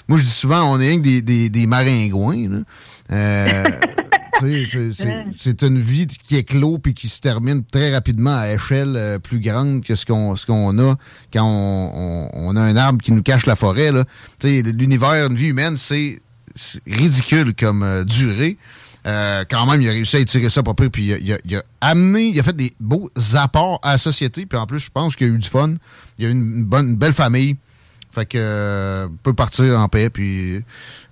Moi, 0.08 0.18
je 0.18 0.24
dis 0.24 0.30
souvent, 0.30 0.64
on 0.64 0.80
est 0.80 0.88
rien 0.90 0.98
que 0.98 1.04
des, 1.04 1.22
des, 1.22 1.50
des 1.50 1.68
maringouins. 1.68 2.50
Là. 2.50 2.60
Euh, 3.12 3.64
c'est 5.36 5.64
une 5.64 5.80
vie 5.80 6.08
qui 6.08 6.38
éclot 6.38 6.80
puis 6.80 6.96
qui 6.96 7.08
se 7.08 7.22
termine 7.22 7.64
très 7.64 7.94
rapidement 7.94 8.36
à 8.36 8.52
échelle 8.54 8.96
euh, 8.96 9.20
plus 9.20 9.40
grande 9.40 9.84
que 9.84 9.94
ce 9.94 10.06
qu'on 10.06 10.36
ce 10.36 10.48
qu'on 10.48 10.80
a 10.80 10.96
quand 11.32 11.46
on, 11.46 12.30
on, 12.34 12.56
a 12.56 12.62
un 12.62 12.76
arbre 12.76 13.02
qui 13.04 13.12
nous 13.12 13.22
cache 13.22 13.46
la 13.46 13.56
forêt. 13.56 13.92
L'univers, 14.44 15.28
une 15.28 15.36
vie 15.36 15.48
humaine, 15.48 15.78
c'est 15.78 16.20
ridicule 16.88 17.54
comme 17.54 18.04
durée. 18.06 18.58
Euh, 19.08 19.44
quand 19.50 19.66
même, 19.66 19.82
il 19.82 19.90
a 19.90 19.92
réussi 19.92 20.18
à 20.18 20.20
étirer 20.20 20.50
ça 20.50 20.62
pas 20.62 20.74
peu, 20.74 20.90
puis 20.90 21.12
il 21.12 21.56
a, 21.56 21.64
amené, 21.82 22.26
il 22.26 22.40
a 22.40 22.44
fait 22.44 22.56
des 22.56 22.72
beaux 22.80 23.10
apports 23.36 23.80
à 23.84 23.94
la 23.94 23.98
société, 23.98 24.46
puis 24.46 24.58
en 24.58 24.68
plus, 24.68 24.80
je 24.80 24.92
pense 24.92 25.16
qu'il 25.16 25.28
a 25.28 25.30
eu 25.32 25.38
du 25.38 25.50
fun. 25.50 25.76
Il 26.20 26.26
a 26.26 26.30
eu 26.30 26.32
une, 26.32 26.64
bonne, 26.64 26.96
belle 26.96 27.14
famille. 27.14 27.58
Fait 28.12 28.26
que 28.26 28.38
euh, 28.38 29.08
peut 29.24 29.34
partir 29.34 29.80
en 29.80 29.88
paix, 29.88 30.10
puis 30.10 30.62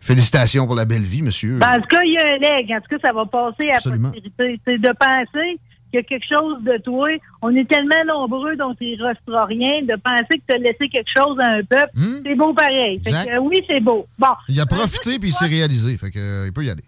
félicitations 0.01 0.65
pour 0.65 0.75
la 0.75 0.85
belle 0.85 1.03
vie, 1.03 1.21
monsieur. 1.21 1.57
Ben, 1.57 1.77
en 1.77 1.81
tout 1.81 1.87
cas, 1.87 2.01
il 2.03 2.13
y 2.13 2.17
a 2.17 2.35
un 2.35 2.37
leg. 2.37 2.71
En 2.73 2.81
tout 2.81 2.97
cas, 2.97 3.07
ça 3.07 3.13
va 3.13 3.25
passer 3.25 3.69
à 3.69 3.75
postérité. 3.75 4.59
C'est 4.65 4.77
de 4.77 4.93
penser 4.99 5.59
qu'il 5.89 5.93
y 5.93 5.97
a 5.97 6.03
quelque 6.03 6.27
chose 6.27 6.61
de 6.61 6.77
toi. 6.83 7.07
On 7.41 7.55
est 7.55 7.67
tellement 7.69 8.03
nombreux, 8.05 8.57
donc 8.57 8.75
il 8.81 8.99
ne 8.99 9.05
restera 9.05 9.45
rien. 9.45 9.81
De 9.83 9.95
penser 9.95 10.39
que 10.39 10.43
tu 10.49 10.55
as 10.55 10.57
laissé 10.57 10.89
quelque 10.89 11.09
chose 11.15 11.39
à 11.39 11.51
un 11.51 11.63
peuple, 11.63 11.91
hmm? 11.95 12.21
c'est 12.25 12.35
beau 12.35 12.53
pareil. 12.53 13.01
Fait 13.01 13.11
que, 13.11 13.39
oui, 13.39 13.63
c'est 13.65 13.79
beau. 13.79 14.05
Bon. 14.17 14.33
Il 14.49 14.59
a 14.59 14.65
profité, 14.65 15.19
puis 15.19 15.29
il 15.29 15.33
s'est 15.33 15.47
réalisé. 15.47 15.95
Fait 15.97 16.11
que, 16.11 16.47
il 16.47 16.51
peut 16.51 16.65
y 16.65 16.69
aller. 16.69 16.83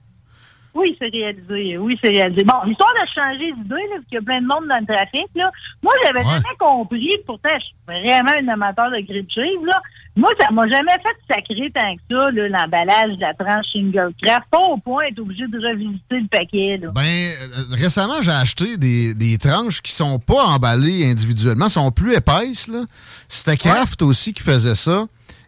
Oui, 0.74 0.96
c'est 1.00 1.10
réalisé. 1.10 1.78
Oui, 1.78 1.98
c'est 2.02 2.12
réalisé. 2.12 2.44
Bon, 2.44 2.70
histoire 2.70 2.94
de 2.94 3.10
changer 3.14 3.52
d'idée, 3.54 3.84
parce 3.92 4.06
qu'il 4.06 4.16
y 4.16 4.18
a 4.18 4.22
plein 4.22 4.42
de 4.42 4.48
monde 4.48 4.68
dans 4.70 4.80
le 4.80 4.86
trafic, 4.86 5.28
là. 5.36 5.52
Moi, 5.84 5.94
j'avais 6.04 6.24
jamais 6.24 6.56
compris, 6.58 7.12
pourtant, 7.26 7.50
je 7.60 7.66
suis 7.66 7.76
vraiment 7.86 8.32
un 8.32 8.48
amateur 8.48 8.90
de 8.90 8.98
cheese, 8.98 9.66
là. 9.66 9.82
Moi, 10.16 10.30
ça 10.40 10.52
m'a 10.52 10.68
jamais 10.68 10.92
fait 10.92 11.34
sacrer 11.34 11.72
tant 11.74 11.96
que 11.96 12.02
ça, 12.10 12.32
l'emballage 12.32 13.16
de 13.16 13.22
la 13.22 13.34
tranche 13.34 13.66
single 13.72 14.12
craft. 14.22 14.46
Pas 14.52 14.60
au 14.60 14.78
point 14.78 15.06
d'être 15.10 15.20
obligé 15.20 15.48
de 15.48 15.58
revisiter 15.58 16.20
le 16.20 16.28
paquet, 16.28 16.78
là. 16.82 16.90
Ben, 16.94 17.02
euh, 17.02 17.76
récemment, 17.76 18.22
j'ai 18.22 18.32
acheté 18.32 18.78
des, 18.78 19.14
des 19.14 19.38
tranches 19.38 19.82
qui 19.82 19.94
sont 19.94 20.20
pas 20.20 20.44
emballées 20.44 21.10
individuellement, 21.10 21.70
sont 21.70 21.92
plus 21.92 22.14
épaisses, 22.14 22.68
là. 22.68 22.84
C'était 23.30 23.58
Kraft 23.58 24.02
aussi 24.02 24.34
qui 24.34 24.44
faisait 24.44 24.76
ça. 24.76 25.06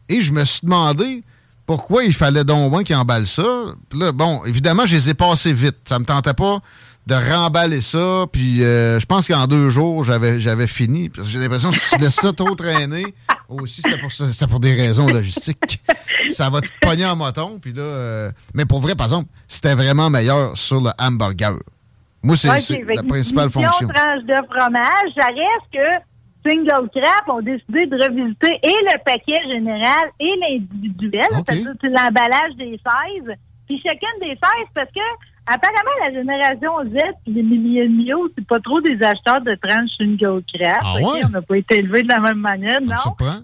Et 0.08 0.22
je 0.22 0.32
me 0.32 0.46
suis 0.46 0.62
demandé, 0.64 1.24
pourquoi 1.66 2.04
il 2.04 2.14
fallait 2.14 2.44
donc 2.44 2.70
moins 2.72 2.84
qu'il 2.84 2.96
emballe 2.96 3.26
ça? 3.26 3.44
là, 3.94 4.12
bon, 4.12 4.44
évidemment, 4.46 4.86
je 4.86 4.96
les 4.96 5.10
ai 5.10 5.14
passés 5.14 5.54
vite. 5.54 5.78
Ça 5.86 6.00
me 6.00 6.06
tentait 6.06 6.34
pas 6.34 6.60
de 7.08 7.16
remballer 7.16 7.82
ça. 7.82 8.26
Puis 8.32 8.64
euh, 8.64 9.00
je 9.00 9.06
pense 9.06 9.28
qu'en 9.28 9.48
deux 9.48 9.70
jours, 9.70 10.04
j'avais, 10.04 10.40
j'avais 10.40 10.68
fini. 10.68 11.12
J'ai 11.24 11.40
l'impression 11.40 11.72
que 11.72 11.80
si 11.80 11.96
tu 11.96 12.02
laisses 12.02 12.16
ça 12.16 12.32
trop 12.34 12.56
traîner, 12.56 13.06
aussi, 13.50 13.82
c'est 13.82 13.98
pour, 14.00 14.12
ça- 14.12 14.48
pour 14.48 14.60
des 14.60 14.74
raisons 14.74 15.08
logistiques. 15.08 15.82
ça 16.32 16.50
va 16.50 16.62
te 16.62 16.70
pogner 16.82 17.06
en 17.06 17.16
moton. 17.16 17.60
Puis 17.62 17.74
là, 17.74 17.82
euh, 17.82 18.32
mais 18.54 18.66
pour 18.66 18.80
vrai, 18.80 18.96
par 18.96 19.08
exemple, 19.08 19.30
c'était 19.48 19.76
vraiment 19.76 20.10
meilleur 20.10 20.58
sur 20.58 20.82
le 20.82 20.92
hamburger. 20.98 21.56
Moi, 22.24 22.38
c'est 22.38 22.48
la 22.96 23.04
principale 23.04 23.50
fonction. 23.50 23.88
tranche 23.90 24.24
de 24.26 24.36
fromage, 24.50 25.12
ça 25.18 25.26
reste 25.28 25.72
que 25.74 26.04
Single 26.46 26.90
Crap 26.94 27.30
ont 27.30 27.42
décidé 27.42 27.86
de 27.86 27.96
revisiter 27.96 28.60
et 28.62 28.68
le 28.68 29.04
paquet 29.04 29.42
général 29.48 30.12
et 30.20 30.34
l'individuel, 30.42 31.28
c'est-à-dire 31.32 31.74
c'est 31.80 31.90
l'emballage 31.90 32.56
des 32.58 32.80
16, 33.18 33.36
puis 33.68 33.82
chacune 33.84 34.20
des 34.20 34.30
16, 34.30 34.40
parce 34.74 34.90
que 34.92 35.00
apparemment 35.46 35.92
la 36.06 36.12
génération 36.14 36.72
Z 36.86 36.98
puis 37.24 37.34
les 37.34 37.44
milléniaux, 37.44 38.30
c'est 38.36 38.46
pas 38.46 38.60
trop 38.60 38.82
des 38.82 39.02
acheteurs 39.04 39.42
de 39.42 39.56
tranches 39.56 39.92
Single 39.98 40.42
Crap. 40.54 40.82
Ah 40.82 40.96
ouais? 40.98 41.26
On 41.26 41.30
n'a 41.30 41.42
pas 41.42 41.58
été 41.58 41.80
élevés 41.80 42.04
de 42.04 42.10
la 42.10 42.20
même 42.20 42.40
manière, 42.40 42.82
non? 42.82 42.96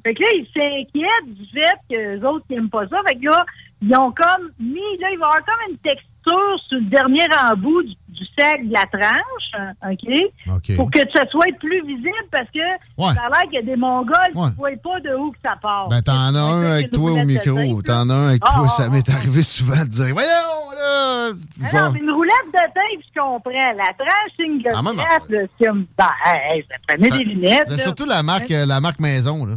Fait 0.03 0.13
que 0.13 0.23
là, 0.23 0.29
ils 0.35 0.47
s'inquiètent 0.53 1.33
du 1.33 1.45
fait 1.53 1.77
que 1.89 2.15
les 2.15 2.23
autres 2.23 2.45
n'aiment 2.49 2.69
pas 2.69 2.87
ça. 2.87 2.97
Fait 3.07 3.15
que 3.15 3.25
là, 3.25 3.45
ils 3.81 3.95
ont 3.95 4.11
comme 4.11 4.49
mis, 4.59 4.97
là, 4.99 5.09
il 5.11 5.17
va 5.17 5.25
y 5.27 5.29
avoir 5.29 5.45
comme 5.45 5.71
une 5.71 5.77
texture 5.77 6.08
sur 6.23 6.77
le 6.77 6.81
dernier 6.89 7.25
embout 7.49 7.81
du, 7.83 7.95
du 8.09 8.25
sac 8.37 8.65
de 8.67 8.73
la 8.73 8.85
tranche, 8.85 9.51
hein, 9.57 9.71
OK? 9.91 10.75
Pour 10.75 10.91
que 10.91 10.99
ça 11.13 11.25
soit 11.29 11.45
plus 11.59 11.81
visible 11.85 12.27
parce 12.31 12.47
que 12.53 12.59
Ouais. 12.97 13.13
ça 13.13 13.21
a 13.25 13.29
l'air 13.29 13.43
qu'il 13.43 13.53
y 13.53 13.57
a 13.57 13.61
des 13.63 13.75
Mongols 13.75 14.15
Ouais. 14.35 14.45
qui 14.47 14.51
ne 14.51 14.55
voient 14.57 14.69
pas 14.83 14.99
de 14.99 15.15
où 15.15 15.31
que 15.31 15.37
ça 15.43 15.55
part. 15.61 15.87
Ben, 15.89 16.01
t'en 16.01 16.35
as 16.35 16.39
un 16.39 16.71
avec 16.71 16.91
toi 16.91 17.11
au 17.11 17.23
micro. 17.25 17.81
T'en 17.81 18.09
as 18.09 18.13
un 18.13 18.27
avec 18.29 18.41
Ah, 18.45 18.53
toi. 18.55 18.67
ah, 18.67 18.69
Ça 18.77 18.83
ah, 18.85 18.89
m'est 18.89 19.09
ah. 19.09 19.15
arrivé 19.15 19.41
souvent 19.43 19.83
de 19.83 19.89
dire 19.89 20.13
Voyons, 20.13 20.71
là! 20.77 21.29
Genre, 21.71 21.81
non, 21.85 21.91
mais 21.93 21.99
une 21.99 22.11
roulette 22.11 22.33
de 22.47 22.51
tape, 22.53 23.03
je 23.13 23.19
comprends. 23.19 23.73
La 23.77 23.93
tranche 23.97 24.31
single 24.37 24.71
Ah, 24.75 24.81
crap, 25.05 25.29
là, 25.29 25.39
c'est 25.59 25.65
comme, 25.67 25.85
ben, 25.97 26.09
hey, 26.25 26.65
ça 26.69 26.75
prenait 26.87 27.09
Ça- 27.09 27.17
des 27.17 27.23
lunettes. 27.23 27.63
mais 27.69 27.77
là. 27.77 27.83
surtout 27.83 28.05
la 28.05 28.23
marque, 28.23 28.51
euh, 28.51 28.65
la 28.65 28.79
marque 28.81 28.99
maison, 28.99 29.45
là. 29.45 29.55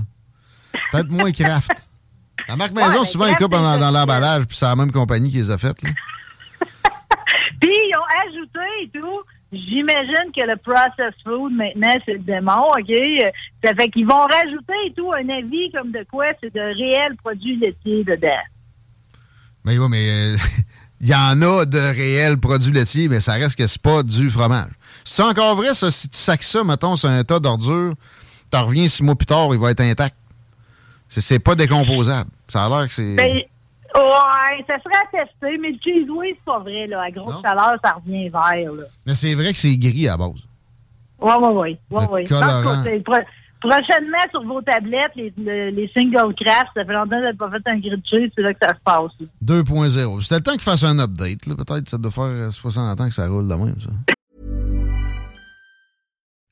Peut-être 0.90 1.11
moins 1.11 1.33
craft. 1.33 1.71
La 2.49 2.57
marque 2.57 2.73
maison, 2.73 3.00
mais 3.02 3.07
souvent, 3.07 3.26
ils 3.26 3.37
coupent 3.37 3.52
dans, 3.52 3.78
dans 3.78 3.90
l'emballage, 3.90 4.45
puis 4.47 4.57
c'est 4.57 4.64
la 4.66 4.75
même 4.76 4.90
compagnie 4.90 5.31
qui 5.31 5.37
les 5.38 5.50
a 5.50 5.59
faites. 5.59 5.81
là. 5.83 5.90
Puis, 7.62 7.71
ils 7.73 7.97
ont 7.97 8.28
ajouté 8.28 8.59
et 8.83 8.88
tout. 8.99 9.21
J'imagine 9.52 10.33
que 10.35 10.40
le 10.40 10.57
processed 10.57 11.14
food, 11.25 11.52
maintenant, 11.52 11.95
c'est 12.07 12.14
le 12.14 12.19
démon, 12.21 12.71
OK? 12.71 12.92
Ça 13.62 13.75
fait 13.75 13.88
qu'ils 13.90 14.07
vont 14.07 14.19
rajouter 14.21 14.73
et 14.87 14.92
tout 14.95 15.12
un 15.12 15.28
avis 15.28 15.71
comme 15.73 15.92
de 15.92 16.04
quoi 16.11 16.25
c'est 16.42 16.52
de 16.54 16.61
réels 16.61 17.16
produits 17.23 17.57
laitiers 17.59 18.02
dedans. 18.04 18.42
Mais 19.64 19.78
oui, 19.78 19.87
mais 19.90 20.09
euh, 20.11 20.37
il 21.00 21.09
y 21.09 21.14
en 21.14 21.40
a 21.42 21.64
de 21.66 21.78
réels 21.78 22.38
produits 22.38 22.73
laitiers, 22.73 23.09
mais 23.09 23.21
ça 23.21 23.35
reste 23.35 23.57
que 23.57 23.66
c'est 23.66 23.81
pas 23.83 24.02
du 24.02 24.31
fromage. 24.31 24.71
C'est 25.04 25.23
encore 25.23 25.54
vrai, 25.57 25.75
ça, 25.75 25.90
si 25.90 26.09
tu 26.09 26.16
sacs 26.16 26.42
ça, 26.42 26.64
mettons, 26.64 26.97
sur 26.97 27.11
un 27.11 27.23
tas 27.25 27.38
d'ordures, 27.38 27.95
t'en 28.50 28.64
reviens 28.66 28.88
six 28.88 29.02
mois 29.02 29.14
plus 29.16 29.26
tard, 29.26 29.49
il 29.52 29.59
va 29.59 29.71
être 29.71 29.81
intact. 29.81 30.16
C'est- 31.09 31.21
C'est 31.21 31.38
pas 31.38 31.54
décomposable. 31.54 32.31
Ça 32.49 32.64
a 32.64 32.69
l'air 32.71 32.88
que 32.88 32.95
c'est. 32.95 33.16
Ouais, 33.95 34.65
ça 34.67 34.75
serait 34.83 35.03
à 35.03 35.25
tester, 35.25 35.59
mais 35.59 35.73
le 35.73 35.79
cheese 35.83 36.09
whiz, 36.11 36.35
c'est 36.39 36.45
pas 36.45 36.59
vrai, 36.61 36.87
là. 36.87 37.03
À 37.03 37.11
grosse 37.11 37.35
Non? 37.35 37.43
chaleur, 37.43 37.75
ça 37.85 37.93
revient 37.93 38.29
vert, 38.31 38.73
là. 38.73 38.85
Mais 39.07 39.15
c'est 39.15 39.35
vrai 39.35 39.53
que 39.53 39.59
c'est 39.59 39.77
gris 39.77 40.09
à 40.09 40.17
base. 40.17 40.31
Ouais, 41.21 41.35
ouais, 41.35 41.49
ouais. 41.49 41.79
ouais, 41.91 42.07
Le 42.07 42.11
ouais. 42.13 42.25
colorant. 42.25 42.83
Pro- 43.05 43.29
prochainement, 43.61 44.19
sur 44.31 44.43
vos 44.45 44.61
tablettes, 44.63 45.13
les, 45.15 45.33
le- 45.37 45.71
les 45.71 45.89
single 45.95 46.35
craft, 46.35 46.69
ça 46.75 46.85
fait 46.85 46.93
longtemps 46.93 47.11
que 47.11 47.17
vous 47.17 47.23
n'avez 47.23 47.37
pas 47.37 47.51
fait 47.51 47.69
un 47.69 47.79
grilled 47.79 48.03
cheese, 48.11 48.33
c'est 48.35 48.43
là 48.43 48.55
que 48.55 48.59
ça 48.67 48.75
se 48.75 48.81
passe. 48.83 49.13
là. 49.21 49.27
2.0. 49.45 50.21
C'était 50.23 50.35
le 50.37 50.43
temps 50.43 50.53
qu'il 50.53 50.63
fasse 50.63 50.83
un 50.85 50.99
update. 50.99 51.47
là. 51.47 51.55
Peut-être 51.55 51.85
que 51.85 51.91
ça 51.91 51.99
doit 51.99 52.11
faire 52.11 52.25
euh, 52.25 52.51
60 52.51 53.01
ans 53.01 53.09
que 53.09 53.15
ça 53.15 53.29
roule 53.29 53.47
de 53.47 53.55
même, 53.55 53.77
ça. 53.81 53.91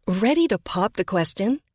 Ready 0.07 0.49
to 0.49 0.59
pop 0.59 0.93
the 0.97 1.05
question? 1.05 1.59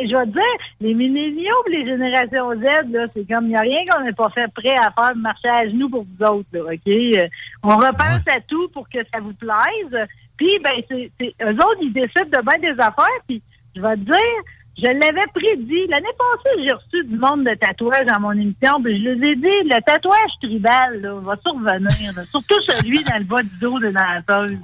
Je 0.00 0.14
vais 0.14 0.26
te 0.26 0.30
dire, 0.30 0.42
les 0.80 0.94
milléniaux 0.94 1.62
et 1.66 1.70
les 1.70 1.86
générations 1.86 2.52
Z, 2.54 2.90
là, 2.90 3.06
c'est 3.14 3.26
comme, 3.26 3.46
il 3.46 3.48
n'y 3.50 3.56
a 3.56 3.60
rien 3.60 3.80
qu'on 3.90 4.02
n'ait 4.04 4.12
pas 4.12 4.28
fait 4.30 4.52
prêt 4.52 4.76
à 4.76 4.90
faire 4.90 5.16
marcher 5.16 5.48
à 5.48 5.68
genoux 5.68 5.88
pour 5.88 6.04
vous 6.04 6.24
autres, 6.24 6.48
là, 6.52 6.60
OK? 6.64 6.86
Euh, 6.86 7.28
On 7.62 7.76
repense 7.76 8.26
à 8.28 8.40
tout 8.46 8.68
pour 8.68 8.88
que 8.88 8.98
ça 9.12 9.20
vous 9.20 9.32
plaise. 9.34 10.06
Puis, 10.36 10.58
ben, 10.62 10.82
c'est, 10.88 11.10
c'est, 11.18 11.34
eux 11.42 11.54
autres, 11.54 11.78
ils 11.80 11.92
décident 11.92 12.26
de 12.26 12.42
bien 12.44 12.70
des 12.70 12.80
affaires. 12.80 13.06
Puis, 13.26 13.42
je 13.74 13.80
vais 13.80 13.94
te 13.94 14.00
dire, 14.00 14.42
je 14.76 14.86
l'avais 14.86 15.26
prédit. 15.34 15.86
L'année 15.88 16.06
passée, 16.18 16.62
j'ai 16.62 16.72
reçu 16.72 17.04
du 17.04 17.16
monde 17.16 17.44
de 17.44 17.54
tatouage 17.54 18.06
dans 18.06 18.20
mon 18.20 18.32
émission. 18.32 18.82
Puis, 18.82 19.02
je 19.02 19.08
les 19.10 19.30
ai 19.30 19.36
dit, 19.36 19.46
le 19.64 19.80
tatouage 19.82 20.32
tribal, 20.42 21.00
là, 21.00 21.14
va 21.22 21.36
survenir. 21.42 22.12
là. 22.14 22.24
Surtout 22.24 22.60
celui 22.60 23.02
dans 23.04 23.18
le 23.18 23.24
bas 23.24 23.42
du 23.42 23.58
dos 23.60 23.78
de 23.78 23.90
danseuse. 23.90 24.60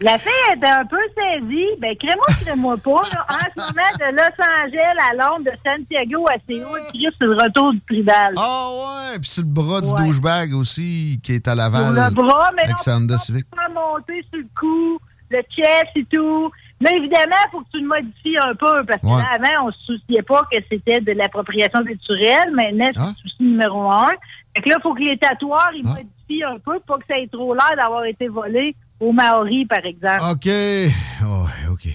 La 0.00 0.18
fille 0.18 0.32
était 0.56 0.66
un 0.68 0.84
peu 0.86 0.98
saisie. 1.16 1.68
Ben, 1.78 1.96
crée-moi, 1.96 2.26
crée-moi 2.44 2.76
pas. 2.82 3.02
Là. 3.12 3.26
En 3.28 3.44
ce 3.54 3.60
moment, 3.60 3.90
de 3.98 4.16
Los 4.16 4.44
Angeles 4.64 4.98
à 5.10 5.14
Londres, 5.14 5.44
de 5.44 5.52
Santiago 5.64 6.26
à 6.28 6.34
Séoul, 6.48 6.80
Chris, 6.88 7.06
c'est 7.18 7.26
le 7.26 7.34
retour 7.34 7.72
du 7.72 7.80
tribal. 7.82 8.34
Ah 8.36 8.68
ouais, 8.70 9.18
puis 9.20 9.28
c'est 9.30 9.42
le 9.42 9.48
bras 9.48 9.80
du 9.80 9.90
Ouais. 9.90 10.04
douchebag 10.06 10.54
aussi 10.54 11.20
qui 11.22 11.34
est 11.34 11.46
à 11.48 11.52
Sur 11.52 11.58
Laval. 11.58 11.94
le 11.94 12.14
bras, 12.14 12.50
mais 12.56 12.62
avec 12.64 12.78
sa 12.78 12.96
Honda 12.96 13.14
on 13.14 13.18
Civic. 13.18 13.46
peut 13.50 13.72
monter 13.72 14.24
sur 14.32 14.40
le 14.40 14.46
cou, 14.58 14.98
le 15.30 15.40
chest 15.50 15.90
et 15.96 16.04
tout. 16.06 16.50
Mais 16.80 16.90
évidemment, 16.96 17.36
il 17.46 17.50
faut 17.52 17.60
que 17.60 17.70
tu 17.72 17.80
le 17.80 17.86
modifies 17.86 18.36
un 18.42 18.54
peu, 18.54 18.84
parce 18.84 19.00
que 19.00 19.06
Ouais. 19.06 19.22
là, 19.22 19.28
avant, 19.34 19.68
on 19.68 19.72
se 19.72 19.78
souciait 19.86 20.22
pas 20.22 20.42
que 20.50 20.58
c'était 20.70 21.00
de 21.00 21.12
l'appropriation 21.12 21.84
culturelle. 21.84 22.50
Maintenant, 22.52 22.88
c'est 22.92 23.00
Ah. 23.00 23.12
le 23.14 23.28
souci 23.30 23.42
numéro 23.42 23.90
un. 23.92 24.10
Fait 24.56 24.62
que 24.62 24.68
là, 24.70 24.76
il 24.78 24.82
faut 24.82 24.94
que 24.94 25.00
les 25.00 25.16
tatoueurs, 25.16 25.70
ils 25.74 25.84
Ah. 25.86 25.90
modifient 25.90 26.44
un 26.44 26.58
peu, 26.58 26.80
pour 26.80 26.96
pas 26.96 26.98
que 26.98 27.04
ça 27.08 27.18
ait 27.18 27.28
trop 27.28 27.54
l'air 27.54 27.70
d'avoir 27.76 28.04
été 28.04 28.26
volé 28.28 28.74
aux 29.00 29.12
Maoris, 29.12 29.66
par 29.68 29.84
exemple. 29.84 30.22
OK. 30.32 30.46
Ouais, 30.46 31.70
OK. 31.70 31.86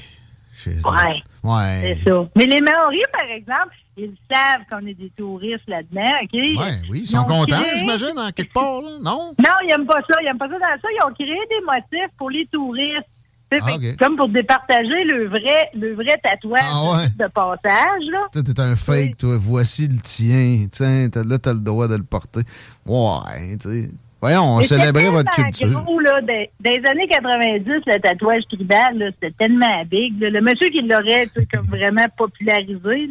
Ouais. 0.66 1.24
Ouais. 1.44 1.80
C'est 1.82 2.10
ça. 2.10 2.28
Mais 2.36 2.46
les 2.46 2.60
Maoris, 2.62 3.06
par 3.14 3.30
exemple, 3.34 3.74
ils 3.96 4.14
savent 4.30 4.62
qu'on 4.70 4.86
est 4.86 4.94
des 4.94 5.10
touristes 5.18 5.68
là-dedans, 5.68 6.12
OK? 6.24 6.34
Ouais, 6.34 6.82
oui, 6.90 7.00
ils 7.04 7.08
sont 7.08 7.20
ont 7.20 7.24
contents, 7.24 7.62
créé- 7.62 7.78
j'imagine, 7.78 8.18
en 8.20 8.32
quelque 8.32 8.54
part, 8.54 8.82
là. 8.82 8.90
Non? 9.02 9.34
Non, 9.40 9.54
ils 9.64 9.68
n'aiment 9.70 9.86
pas 9.86 10.02
ça. 10.08 10.16
Ils 10.22 10.26
n'aiment 10.26 10.38
pas 10.38 10.48
ça 10.50 10.56
dans 10.60 10.82
ça. 10.82 10.88
Ils 10.92 11.04
ont 11.06 11.14
créé 11.14 11.28
des 11.50 11.66
motifs 11.66 12.14
pour 12.18 12.30
les 12.30 12.46
touristes. 12.48 13.08
Ah. 13.52 13.72
Comme 13.98 14.16
pour 14.16 14.30
départager 14.30 15.06
le 15.06 15.28
vrai, 15.28 15.70
le 15.74 15.96
vrai 15.96 16.20
tatouage 16.22 16.62
Ah, 16.64 16.98
ouais. 16.98 17.08
de 17.18 17.28
passage, 17.32 18.04
là. 18.12 18.28
T'es 18.32 18.60
un 18.62 18.76
fake, 18.76 19.18
toi. 19.18 19.38
Voici 19.40 19.88
le 19.88 19.98
tien. 19.98 20.68
Tiens, 20.72 21.08
là, 21.26 21.40
t'as 21.40 21.54
le 21.54 21.60
droit 21.60 21.88
de 21.88 21.96
le 21.96 22.04
porter. 22.04 22.42
Ouais, 22.86 23.58
tu 23.60 23.70
sais. 23.70 23.92
Voyons, 24.22 24.56
on 24.56 24.62
célébrait 24.62 25.10
votre 25.10 25.32
culture. 25.32 25.82
Gros, 25.82 26.00
là, 26.00 26.20
des, 26.22 26.50
des 26.60 26.82
années 26.90 27.08
90, 27.08 27.64
le 27.88 28.00
tatouage 28.02 28.44
tribal, 28.52 29.14
c'était 29.22 29.34
tellement 29.38 29.84
big. 29.86 30.20
là. 30.22 30.30
Le 30.30 30.42
monsieur 30.42 30.70
qui 30.70 30.82
l'aurait 30.82 31.28
comme 31.54 31.66
vraiment 31.70 32.06
popularisé, 32.18 33.10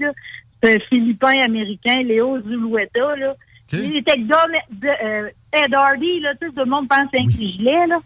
c'est 0.63 0.77
un 0.77 0.79
Philippin 0.91 1.41
américain, 1.43 2.03
Léo 2.05 2.39
Zulueta. 2.43 3.17
Là. 3.17 3.35
Il 3.73 3.97
était 3.97 4.19
Don, 4.19 4.37
euh, 4.85 5.29
Ed 5.53 5.75
Hardy, 5.75 6.21
là, 6.21 6.33
tout 6.41 6.53
le 6.57 6.65
monde 6.67 6.89
pense 6.89 7.09
à 7.15 7.19
un 7.19 7.29
gilet, 7.31 7.87
là. 7.87 7.99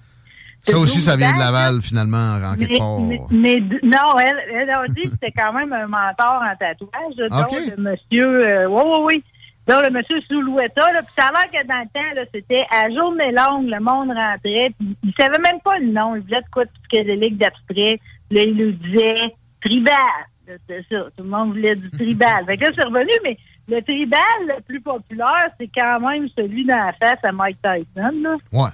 Ça 0.64 0.78
aussi, 0.78 1.00
ça 1.00 1.16
vient 1.16 1.32
de. 1.32 1.38
Laval, 1.40 1.82
finalement, 1.82 2.36
en 2.40 2.54
quelque 2.56 2.70
Mais, 2.70 2.78
part. 2.78 3.00
mais- 3.00 3.20
mais 3.32 3.60
d- 3.60 3.80
non, 3.82 4.16
elle, 4.20 4.36
elle 4.60 4.70
a 4.70 4.84
dit 4.86 5.02
que 5.02 5.10
c'était 5.10 5.32
quand 5.32 5.52
même 5.52 5.72
un 5.72 5.88
mentor 5.88 6.40
en 6.40 6.54
tatouage. 6.56 7.16
Donc, 7.30 7.76
le 7.76 7.82
monsieur, 7.82 8.46
euh, 8.46 8.68
oui, 8.68 8.82
oui, 8.86 8.98
oui. 9.06 9.24
Donc, 9.68 9.84
le 9.84 9.90
monsieur 9.90 10.20
Soulouetta, 10.22 10.92
là, 10.92 11.02
puis 11.02 11.14
ça 11.16 11.26
a 11.26 11.32
l'air 11.32 11.46
que 11.46 11.66
dans 11.66 11.80
le 11.80 11.88
temps, 11.92 12.14
là, 12.16 12.22
c'était 12.34 12.64
à 12.70 12.90
journée 12.90 13.30
longue, 13.30 13.68
le 13.68 13.78
monde 13.78 14.10
rentrait, 14.10 14.72
puis 14.78 14.96
il 15.04 15.14
savait 15.18 15.38
même 15.38 15.60
pas 15.60 15.78
le 15.78 15.86
nom. 15.86 16.16
Il 16.16 16.22
voulait 16.22 16.40
de 16.40 16.50
quoi 16.52 16.64
de 16.64 16.70
psychédélique 16.82 17.38
d'abstrait. 17.38 18.00
Là, 18.30 18.42
il 18.42 18.56
nous 18.56 18.72
disait 18.72 19.34
tribal. 19.60 19.96
Là, 20.48 20.54
C'est 20.66 20.84
ça. 20.90 21.04
Tout 21.16 21.22
le 21.22 21.30
monde 21.30 21.50
voulait 21.50 21.76
du 21.76 21.90
tribal. 21.90 22.44
fait 22.46 22.56
que 22.56 22.64
là, 22.64 22.70
c'est 22.74 22.84
revenu, 22.84 23.12
mais 23.22 23.38
le 23.68 23.80
tribal 23.82 24.20
le 24.48 24.60
plus 24.62 24.80
populaire, 24.80 25.48
c'est 25.58 25.70
quand 25.72 26.00
même 26.00 26.28
celui 26.36 26.64
dans 26.64 26.76
la 26.76 26.92
face 26.94 27.22
à 27.22 27.30
Mike 27.30 27.58
Tyson, 27.62 28.20
là. 28.20 28.36
Ouais. 28.52 28.68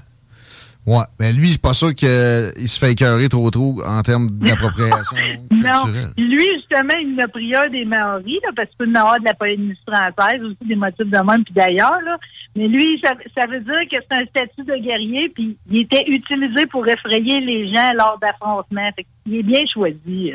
Ouais. 0.89 1.05
Mais 1.21 1.35
lui, 1.35 1.45
je 1.45 1.51
suis 1.51 1.59
pas 1.59 1.75
sûr 1.75 1.95
qu'il 1.95 2.09
se 2.09 2.79
fait 2.79 2.93
écœurer 2.93 3.29
trop 3.29 3.51
trop 3.51 3.83
en 3.85 4.01
termes 4.03 4.31
d'appropriation 4.31 5.19
Non. 5.51 5.85
Lui, 6.17 6.49
justement, 6.55 6.95
il 6.99 7.15
en 7.21 7.25
a 7.25 7.29
pris 7.29 7.55
un 7.55 7.69
des 7.69 7.85
Maoris, 7.85 8.39
là, 8.43 8.51
parce 8.57 8.71
qu'il 8.71 8.79
peut 8.79 8.91
en 8.91 8.95
avoir 8.95 9.21
de 9.21 9.27
la 9.27 9.35
Polynésie 9.35 9.79
française, 9.87 10.41
aussi 10.43 10.57
des 10.67 10.77
motifs 10.77 11.07
de 11.07 11.19
même, 11.31 11.45
puis 11.45 11.53
d'ailleurs. 11.53 12.01
là. 12.07 12.17
Mais 12.57 12.69
lui, 12.69 12.99
ça, 13.05 13.11
ça 13.37 13.47
veut 13.47 13.61
dire 13.61 13.81
que 13.91 13.97
c'est 14.01 14.17
un 14.17 14.25
statut 14.25 14.65
de 14.65 14.83
guerrier, 14.83 15.29
puis 15.29 15.59
il 15.71 15.83
était 15.83 16.05
utilisé 16.09 16.65
pour 16.65 16.89
effrayer 16.89 17.41
les 17.41 17.71
gens 17.71 17.93
lors 17.95 18.19
d'affrontements. 18.19 18.91
Fait 18.97 19.07
qu'il 19.25 19.35
est 19.35 19.43
bien 19.43 19.67
choisi. 19.71 20.33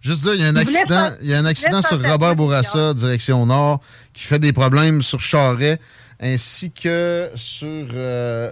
Juste 0.00 0.22
dire, 0.22 0.34
il 0.36 0.40
y 0.40 0.44
a 0.44 0.48
un 0.48 0.52
Il 0.52 0.58
accident, 0.58 1.08
il 1.20 1.28
y 1.28 1.34
a 1.34 1.38
un 1.38 1.42
il 1.42 1.46
accident 1.48 1.82
sur 1.82 2.00
Robert 2.02 2.30
sa 2.30 2.34
Bourassa, 2.34 2.94
direction 2.94 3.44
nord, 3.44 3.82
qui 4.14 4.24
fait 4.24 4.38
des 4.38 4.54
problèmes 4.54 5.02
sur 5.02 5.20
Charret, 5.20 5.78
ainsi 6.18 6.72
que 6.72 7.28
sur 7.36 7.86
euh, 7.92 8.50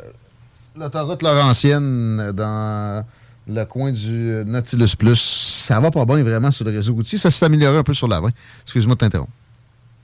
l'autoroute 0.76 1.22
Laurentienne 1.22 2.32
dans 2.32 3.04
le 3.48 3.64
coin 3.64 3.92
du 3.92 4.42
Nautilus 4.46 4.96
Plus. 4.98 5.20
Ça 5.66 5.80
va 5.80 5.90
pas 5.90 6.04
bien 6.04 6.22
vraiment 6.22 6.50
sur 6.50 6.64
le 6.64 6.70
réseau 6.70 6.94
routier. 6.94 7.18
Ça 7.18 7.30
s'est 7.30 7.44
amélioré 7.44 7.78
un 7.78 7.82
peu 7.82 7.94
sur 7.94 8.08
l'avant. 8.08 8.30
Excuse-moi 8.64 8.94
de 8.94 9.00
t'interrompre. 9.00 9.32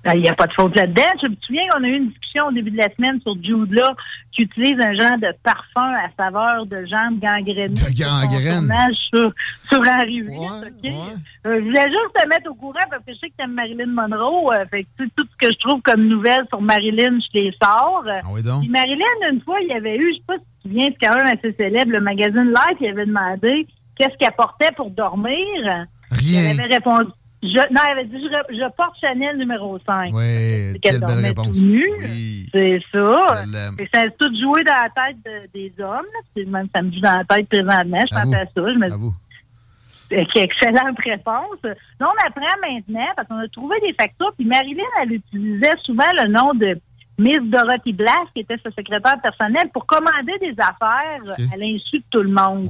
Ben, 0.08 0.14
Il 0.16 0.22
n'y 0.22 0.28
a 0.28 0.34
pas 0.34 0.46
de 0.46 0.52
faute 0.54 0.74
là-dedans. 0.74 1.02
Je 1.22 1.28
me 1.28 1.36
souviens 1.42 1.62
qu'on 1.70 1.84
a 1.84 1.86
eu 1.88 1.96
une 1.96 2.08
discussion 2.08 2.46
au 2.46 2.52
début 2.52 2.70
de 2.70 2.78
la 2.78 2.88
semaine 2.94 3.20
sur 3.20 3.34
Jude 3.42 3.72
là, 3.72 3.92
qui 4.32 4.42
utilise 4.42 4.76
un 4.82 4.94
genre 4.94 5.18
de 5.18 5.28
parfum 5.42 5.92
à 5.96 6.08
saveur 6.16 6.64
de 6.64 6.86
jambes 6.86 7.18
gangrénées. 7.20 7.68
De 7.68 7.98
gangrène. 7.98 8.94
Sur, 8.94 9.30
sur 9.68 9.82
VIII, 9.82 10.22
OK? 10.30 10.92
Euh, 11.46 11.60
je 11.60 11.64
voulais 11.64 11.84
juste 11.88 12.12
te 12.18 12.26
mettre 12.28 12.50
au 12.50 12.54
courant 12.54 12.80
parce 12.90 13.04
que 13.04 13.12
je 13.12 13.18
sais 13.18 13.28
que 13.28 13.34
t'aimes 13.36 13.52
Marilyn 13.52 13.86
Monroe. 13.86 14.52
euh, 14.54 14.64
fait 14.70 14.84
que 14.84 14.88
tu 14.98 15.04
sais, 15.04 15.10
tout 15.16 15.26
ce 15.30 15.46
que 15.46 15.52
je 15.52 15.58
trouve 15.58 15.82
comme 15.82 16.06
nouvelles 16.08 16.46
sur 16.48 16.60
Marilyn, 16.62 17.18
je 17.20 17.38
les 17.38 17.52
sors. 17.62 18.02
Ah 18.06 18.20
oui, 18.32 18.42
donc. 18.42 18.60
Puis 18.60 18.68
Marilyn, 18.70 19.04
une 19.30 19.40
fois, 19.42 19.58
il 19.60 19.68
y 19.68 19.72
avait 19.74 19.96
eu, 19.96 20.10
je 20.12 20.16
sais 20.18 20.24
pas 20.26 20.34
si 20.34 20.40
tu 20.40 20.46
te 20.56 20.68
souviens, 20.68 20.86
c'est 20.88 21.06
quand 21.06 21.16
même 21.16 21.34
assez 21.38 21.52
célèbre, 21.54 21.92
le 21.92 22.00
magazine 22.00 22.48
Life, 22.48 22.78
il 22.80 22.86
avait 22.88 23.06
demandé 23.06 23.66
qu'est-ce 23.96 24.16
qu'elle 24.18 24.32
portait 24.36 24.72
pour 24.76 24.90
dormir. 24.90 25.36
Rien. 26.10 26.50
Elle 26.50 26.60
avait 26.60 26.74
répondu. 26.74 27.10
Je, 27.42 27.48
non, 27.72 27.80
elle 27.92 27.98
avait 27.98 28.04
dit, 28.06 28.18
je, 28.20 28.76
porte 28.76 28.96
Chanel 29.00 29.36
numéro 29.38 29.78
5. 29.86 30.10
Oui, 30.12 30.72
C'est 30.72 30.78
qu'elle 30.80 31.00
belle 31.00 31.24
réponse. 31.26 31.60
nu. 31.60 31.84
C'est 32.52 32.80
ça. 32.92 33.44
Que 33.76 33.84
ça 33.94 34.00
a 34.02 34.10
tout 34.18 34.34
joué 34.40 34.64
dans 34.64 34.74
la 34.74 34.88
tête 34.90 35.16
de- 35.24 35.48
des 35.52 35.72
hommes. 35.82 36.06
là. 36.36 36.42
Même 36.46 36.66
ça 36.74 36.82
me 36.82 36.90
joue 36.92 37.00
dans 37.00 37.16
la 37.18 37.24
tête 37.24 37.48
présentement. 37.48 38.04
Je 38.10 38.16
pensais 38.24 38.36
à 38.36 38.44
ça. 38.44 38.50
Je 38.56 38.78
me 38.78 38.88
dis, 38.88 40.26
quelle 40.32 40.44
excellente 40.44 40.98
réponse. 41.04 41.58
Là, 41.62 41.74
on 42.00 42.26
apprend 42.26 42.56
maintenant, 42.62 43.06
parce 43.14 43.28
qu'on 43.28 43.38
a 43.38 43.48
trouvé 43.48 43.76
des 43.80 43.92
factures, 43.92 44.32
puis 44.36 44.46
Marilyn, 44.46 44.82
elle 45.02 45.12
utilisait 45.12 45.74
souvent 45.84 46.10
le 46.22 46.28
nom 46.28 46.54
de 46.54 46.80
Miss 47.18 47.38
Dorothy 47.50 47.92
Blass, 47.92 48.26
qui 48.34 48.40
était 48.40 48.56
sa 48.64 48.70
secrétaire 48.70 49.20
personnelle, 49.20 49.68
pour 49.72 49.84
commander 49.86 50.32
des 50.40 50.54
affaires 50.58 51.20
à 51.52 51.56
l'insu 51.56 51.98
de 51.98 52.04
tout 52.10 52.22
le 52.22 52.30
monde. 52.30 52.68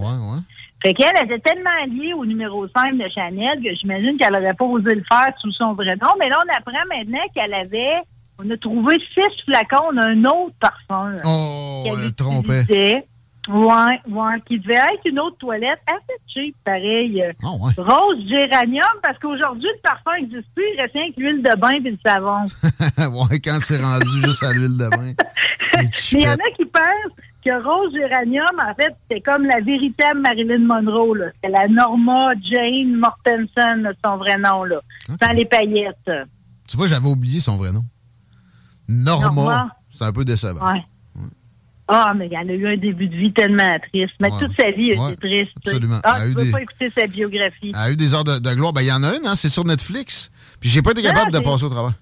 Fait 0.83 0.95
qu'elle 0.95 1.13
elle 1.21 1.27
était 1.27 1.41
tellement 1.41 1.71
liée 1.89 2.13
au 2.13 2.25
numéro 2.25 2.67
5 2.69 2.97
de 2.97 3.09
Chanel 3.09 3.61
que 3.63 3.75
j'imagine 3.75 4.17
qu'elle 4.17 4.33
n'aurait 4.33 4.55
pas 4.55 4.65
osé 4.65 4.95
le 4.95 5.03
faire 5.09 5.33
sous 5.41 5.53
son 5.53 5.73
vrai 5.75 5.97
nom. 5.97 6.11
Mais 6.19 6.29
là, 6.29 6.39
on 6.45 6.57
apprend 6.57 6.85
maintenant 6.89 7.25
qu'elle 7.35 7.55
avait, 7.55 8.01
on 8.39 8.49
a 8.49 8.57
trouvé 8.57 8.97
six 9.13 9.43
flacons 9.45 9.93
d'un 9.93 10.25
autre 10.25 10.55
parfum. 10.61 11.17
Oh, 11.25 11.85
elle 11.87 12.15
trompait. 12.15 13.05
Ouais, 13.49 13.99
ouais, 14.11 14.41
qui 14.47 14.59
devait 14.59 14.75
être 14.75 15.07
une 15.07 15.19
autre 15.21 15.39
toilette 15.39 15.81
assez 15.87 16.19
cheap, 16.29 16.55
pareil. 16.65 17.25
Ah, 17.43 17.49
Rose 17.79 18.29
géranium, 18.29 18.85
parce 19.03 19.19
qu'aujourd'hui, 19.19 19.71
le 19.75 19.81
parfum 19.83 20.21
n'existe 20.21 20.49
plus, 20.55 20.65
il 20.75 20.81
reste 20.81 20.93
rien 20.93 21.11
que 21.11 21.21
l'huile 21.21 21.43
de 21.43 21.57
bain 21.57 21.71
et 21.71 21.81
le 21.81 21.97
savon. 22.05 22.45
ouais, 23.25 23.41
quand 23.41 23.59
c'est 23.61 23.83
rendu 23.83 24.21
juste 24.23 24.43
à 24.43 24.53
l'huile 24.53 24.77
de 24.77 24.89
bain. 24.91 25.13
Il 26.13 26.23
y 26.23 26.29
en 26.29 26.35
a 26.35 26.51
qui 26.57 26.67
pensent 26.67 27.17
que 27.49 27.63
Rose 27.65 27.93
Géranium, 27.95 28.45
en 28.59 28.75
fait, 28.75 28.95
c'était 29.03 29.21
comme 29.23 29.45
la 29.45 29.61
véritable 29.61 30.21
Marilyn 30.21 30.59
Monroe. 30.59 31.15
là. 31.15 31.27
C'est 31.43 31.51
la 31.51 31.67
Norma 31.69 32.31
Jane 32.43 32.95
Mortensen, 32.95 33.91
son 34.05 34.17
vrai 34.19 34.37
nom, 34.39 34.65
là. 34.65 34.81
Sans 35.21 35.33
les 35.33 35.45
paillettes. 35.45 36.11
Tu 36.69 36.77
vois, 36.77 36.87
j'avais 36.87 37.09
oublié 37.09 37.41
son 37.41 37.57
vrai 37.57 37.73
nom. 37.73 37.85
Norma. 38.89 39.27
Norma. 39.29 39.69
C'est 39.91 40.05
un 40.05 40.13
peu 40.13 40.25
décevant. 40.25 40.65
Ouais. 40.73 40.85
Ah, 41.91 42.13
mais 42.15 42.29
elle 42.31 42.51
a 42.51 42.55
eu 42.55 42.67
un 42.75 42.77
début 42.77 43.09
de 43.09 43.17
vie 43.17 43.33
tellement 43.33 43.79
triste. 43.91 44.13
Mais 44.21 44.31
Ouais. 44.31 44.39
toute 44.41 44.55
sa 44.61 44.71
vie, 44.73 44.91
Ouais, 44.93 44.99
c'est 45.09 45.21
triste. 45.21 45.53
absolument. 45.57 45.99
Ah, 46.05 46.19
Elle 46.23 46.33
tu 46.35 46.39
veux 46.39 46.45
des- 46.45 46.51
pas 46.53 46.61
écouter 46.63 46.91
sa 46.91 47.07
biographie. 47.07 47.73
Elle 47.75 47.77
a 47.77 47.91
eu 47.93 47.97
des 47.97 48.13
heures 48.13 48.25
de, 48.25 48.39
de 48.39 48.55
gloire. 48.55 48.75
Ben, 48.75 48.83
il 48.83 48.89
y 48.89 48.93
en 48.93 49.03
a 49.03 49.17
une, 49.17 49.27
hein, 49.27 49.35
c'est 49.35 49.49
sur 49.49 49.65
Netflix. 49.65 50.31
Puis 50.61 50.69
j'ai 50.69 50.83
pas 50.83 50.91
été 50.91 51.01
capable 51.03 51.29
Ah, 51.29 51.31
de 51.31 51.37
c'est- 51.39 51.43
passer 51.43 51.65
au 51.65 51.71
travail. 51.71 51.93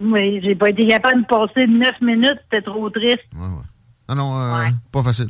Oui, 0.00 0.40
j'ai 0.42 0.54
pas 0.54 0.68
été 0.68 0.86
capable 0.86 1.22
de 1.22 1.26
passer 1.26 1.66
neuf 1.66 1.98
minutes, 2.02 2.36
c'était 2.44 2.60
trop 2.62 2.90
triste. 2.90 3.20
Ah 4.08 4.14
non, 4.14 4.38
euh, 4.38 4.66
pas 4.92 5.02
facile. 5.02 5.28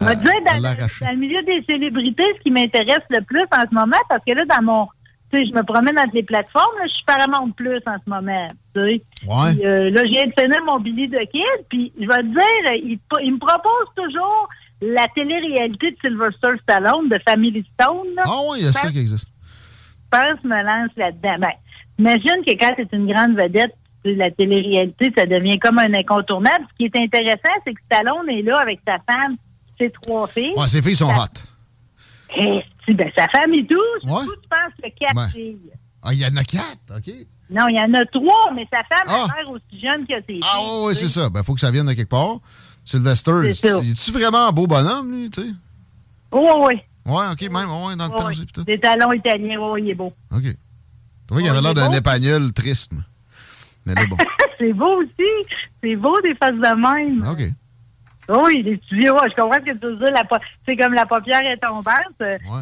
Je 0.00 0.06
vais 0.06 0.12
Euh, 0.12 0.14
dire, 0.16 0.32
dans, 0.44 0.60
dans 0.60 1.10
le 1.12 1.16
milieu 1.18 1.42
des 1.44 1.62
célébrités, 1.68 2.24
ce 2.38 2.42
qui 2.42 2.50
m'intéresse 2.50 3.04
le 3.10 3.22
plus 3.22 3.42
en 3.52 3.62
ce 3.68 3.74
moment, 3.74 3.96
parce 4.08 4.24
que 4.24 4.32
là, 4.32 4.44
dans 4.46 4.62
mon. 4.62 4.88
Tu 5.32 5.38
sais, 5.40 5.46
je 5.50 5.54
me 5.54 5.62
promène 5.62 5.98
entre 5.98 6.14
les 6.14 6.22
plateformes, 6.22 6.76
là, 6.78 6.86
je 6.86 6.92
suis 6.94 7.04
Paramount 7.04 7.50
Plus 7.52 7.80
en 7.86 7.96
ce 8.04 8.10
moment. 8.10 8.48
Tu 8.74 8.80
sais. 8.80 9.02
Ouais. 9.26 9.54
Puis, 9.54 9.64
euh, 9.66 9.90
là, 9.90 10.02
je 10.04 10.10
viens 10.10 10.26
de 10.26 10.32
finir 10.38 10.62
mon 10.64 10.80
billet 10.80 11.06
de 11.08 11.18
kid, 11.30 11.66
puis 11.68 11.92
je 12.00 12.06
vais 12.06 12.16
te 12.18 12.22
dire, 12.22 12.72
il, 12.74 12.98
il 13.22 13.32
me 13.34 13.38
propose 13.38 13.86
toujours 13.96 14.48
la 14.82 15.06
télé-réalité 15.14 15.92
de 15.92 15.96
Sylvester 16.04 16.48
Stallone, 16.62 17.08
de 17.08 17.18
Family 17.26 17.64
Stone. 17.74 18.08
Ah 18.18 18.30
oui, 18.50 18.58
il 18.60 18.64
y 18.66 18.68
a 18.68 18.72
ça 18.72 18.90
qui 18.90 18.98
existe. 18.98 19.28
Je 19.28 20.18
pense 20.18 20.34
que 20.34 20.40
je 20.44 20.48
me 20.48 20.62
lance 20.62 20.90
là-dedans. 20.96 21.36
Ben, 21.40 21.52
imagine 21.98 22.44
que 22.46 22.52
quand 22.52 22.74
tu 22.76 22.82
es 22.82 22.88
une 22.92 23.10
grande 23.10 23.34
vedette, 23.36 23.74
la 24.04 24.30
télé-réalité, 24.30 25.12
ça 25.16 25.26
devient 25.26 25.58
comme 25.58 25.78
un 25.78 25.92
incontournable. 25.94 26.66
Ce 26.72 26.76
qui 26.76 26.84
est 26.84 27.00
intéressant, 27.02 27.52
c'est 27.66 27.72
que 27.74 27.80
Stallone 27.90 28.28
est 28.30 28.42
là 28.42 28.58
avec 28.60 28.80
sa 28.86 28.98
femme, 29.10 29.36
ses 29.78 29.90
trois 29.90 30.26
filles. 30.26 30.52
Ouais, 30.56 30.68
ses 30.68 30.82
filles 30.82 30.96
sont 30.96 31.08
Ça- 31.14 31.22
hot. 31.24 31.40
Eh, 32.36 32.92
ben, 32.94 33.10
sa 33.16 33.26
femme 33.28 33.54
et 33.54 33.66
tout, 33.66 34.08
Ouais. 34.08 34.22
tu 34.24 34.48
penses 34.48 34.72
a 34.84 34.90
quatre 34.90 35.16
Ouais. 35.16 35.30
filles. 35.32 35.58
Ah, 36.02 36.12
il 36.12 36.20
y 36.20 36.26
en 36.26 36.36
a 36.36 36.44
quatre, 36.44 36.78
OK. 36.96 37.12
Non, 37.50 37.68
il 37.68 37.76
y 37.76 37.80
en 37.80 37.94
a 37.94 38.04
trois, 38.06 38.52
mais 38.54 38.66
sa 38.70 38.82
femme 38.84 39.06
Ah. 39.06 39.26
l'air 39.36 39.50
aussi 39.50 39.80
jeune 39.80 40.06
que 40.06 40.14
ses 40.26 40.34
filles. 40.34 40.40
Ah 40.44 40.58
oui, 40.60 40.86
oui, 40.88 40.96
c'est 40.96 41.08
ça. 41.08 41.30
Ben, 41.30 41.42
faut 41.42 41.54
que 41.54 41.60
ça 41.60 41.70
vienne 41.70 41.86
de 41.86 41.92
quelque 41.92 42.08
part. 42.10 42.38
Sylvester, 42.84 43.32
es-tu 43.48 44.10
vraiment 44.12 44.48
un 44.48 44.52
beau 44.52 44.66
bonhomme, 44.66 45.10
lui, 45.12 45.30
tu 45.30 45.40
sais? 45.42 45.48
Oui, 46.32 46.50
oui. 46.66 46.74
Ouais, 47.06 47.24
OK, 47.32 47.42
même, 47.42 47.70
ouais, 47.70 47.96
dans 47.96 48.06
le 48.08 48.44
temps. 48.46 48.62
Des 48.62 48.80
talons 48.80 49.12
italiens, 49.12 49.58
oui, 49.60 49.82
il 49.84 49.90
est 49.90 49.94
beau. 49.94 50.12
OK. 50.34 50.42
Tu 50.42 50.48
vois, 51.30 51.40
il 51.40 51.48
avait 51.48 51.56
Ouais, 51.58 51.62
l'air 51.62 51.70
est 51.70 51.74
d'un 51.74 51.92
épagnol 51.92 52.52
triste. 52.52 52.92
mais- 52.92 53.02
Mais 53.86 54.06
bon. 54.06 54.16
c'est 54.58 54.72
beau 54.72 55.02
aussi. 55.02 55.58
C'est 55.82 55.96
beau 55.96 56.20
des 56.20 56.34
faces 56.34 56.52
de 56.52 56.60
même. 56.60 57.26
OK. 57.28 57.50
Oui, 58.28 58.62
les 58.62 59.10
ouais, 59.10 59.18
je 59.28 59.34
comprends 59.34 59.58
ce 59.60 59.70
que 59.70 59.78
tu 59.78 59.86
veux 59.86 59.96
dire. 59.96 60.14
C'est 60.66 60.76
comme 60.76 60.94
la 60.94 61.04
paupière 61.04 61.42
est 61.42 61.58
tombante. 61.58 61.84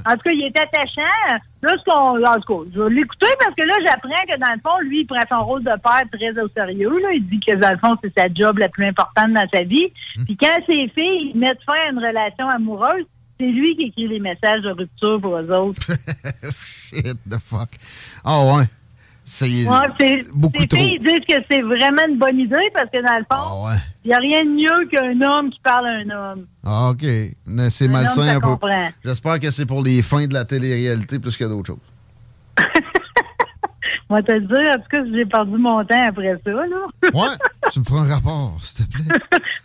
En 0.04 0.16
tout 0.16 0.22
cas, 0.24 0.30
il 0.32 0.42
est 0.42 0.58
attachant. 0.58 1.38
Là, 1.62 1.76
ce 1.78 1.84
qu'on. 1.84 2.24
En 2.24 2.40
tout 2.40 2.64
cas, 2.64 2.70
je 2.74 2.80
vais 2.80 2.90
l'écouter 2.90 3.28
parce 3.38 3.54
que 3.54 3.62
là, 3.62 3.74
j'apprends 3.84 4.08
que 4.28 4.40
dans 4.40 4.52
le 4.52 4.60
fond, 4.60 4.80
lui, 4.88 5.02
il 5.02 5.06
prend 5.06 5.20
son 5.28 5.44
rôle 5.44 5.62
de 5.62 5.70
père 5.80 6.02
très 6.12 6.36
au 6.42 6.48
sérieux. 6.48 6.98
Là. 7.02 7.10
Il 7.14 7.28
dit 7.28 7.38
que 7.38 7.54
dans 7.54 7.70
le 7.70 7.78
fond, 7.78 7.96
c'est 8.02 8.12
sa 8.18 8.26
job 8.32 8.58
la 8.58 8.68
plus 8.68 8.86
importante 8.86 9.32
dans 9.32 9.46
sa 9.54 9.62
vie. 9.62 9.92
Puis 10.24 10.36
quand 10.36 10.58
ses 10.66 10.88
filles 10.88 11.32
mettent 11.36 11.62
fin 11.64 11.74
à 11.86 11.92
une 11.92 11.98
relation 11.98 12.48
amoureuse, 12.48 13.04
c'est 13.38 13.46
lui 13.46 13.76
qui 13.76 13.82
écrit 13.84 14.08
les 14.08 14.20
messages 14.20 14.62
de 14.62 14.70
rupture 14.70 15.20
pour 15.20 15.36
eux 15.36 15.52
autres. 15.52 15.80
Shit 16.90 17.18
the 17.28 17.38
fuck. 17.40 17.68
Ah 18.24 18.44
ouais. 18.44 18.64
C'est 19.24 19.46
Ouais, 19.68 20.24
beaucoup 20.34 20.66
trop. 20.66 20.78
filles 20.78 20.98
disent 20.98 21.24
que 21.28 21.42
c'est 21.48 21.62
vraiment 21.62 22.02
une 22.08 22.18
bonne 22.18 22.38
idée 22.38 22.56
parce 22.74 22.90
que 22.90 23.00
dans 23.04 23.18
le 23.18 23.24
fond, 23.24 23.28
Ah 23.30 23.64
ouais. 23.70 23.78
il 24.04 24.08
n'y 24.08 24.14
a 24.14 24.18
rien 24.18 24.44
de 24.44 24.50
mieux 24.50 24.88
qu'un 24.88 25.20
homme 25.26 25.50
qui 25.50 25.60
parle 25.62 25.86
à 25.86 25.90
un 25.90 26.10
homme. 26.10 26.46
Ah, 26.64 26.90
OK. 26.90 27.04
Mais 27.46 27.70
C'est 27.70 27.84
homme, 27.86 27.92
malsain 27.92 28.36
un 28.36 28.40
peu. 28.40 28.56
J'espère 29.04 29.38
que 29.40 29.50
c'est 29.50 29.66
pour 29.66 29.82
les 29.82 30.02
fins 30.02 30.26
de 30.26 30.34
la 30.34 30.44
télé-réalité 30.44 31.18
plus 31.20 31.36
que 31.36 31.44
d'autres 31.44 31.68
choses. 31.68 31.78
Moi, 34.12 34.22
te 34.22 34.32
le 34.32 34.40
dire, 34.42 34.72
en 34.72 34.76
tout 34.76 34.88
cas, 34.90 35.02
j'ai 35.10 35.24
perdu 35.24 35.56
mon 35.56 35.82
temps 35.86 36.04
après 36.06 36.38
ça, 36.44 36.50
là. 36.50 36.66
Ouais, 37.14 37.34
tu 37.72 37.78
me 37.80 37.84
feras 37.84 38.00
un 38.00 38.14
rapport, 38.14 38.58
s'il 38.60 38.86
te 38.86 38.92
plaît. 38.92 39.16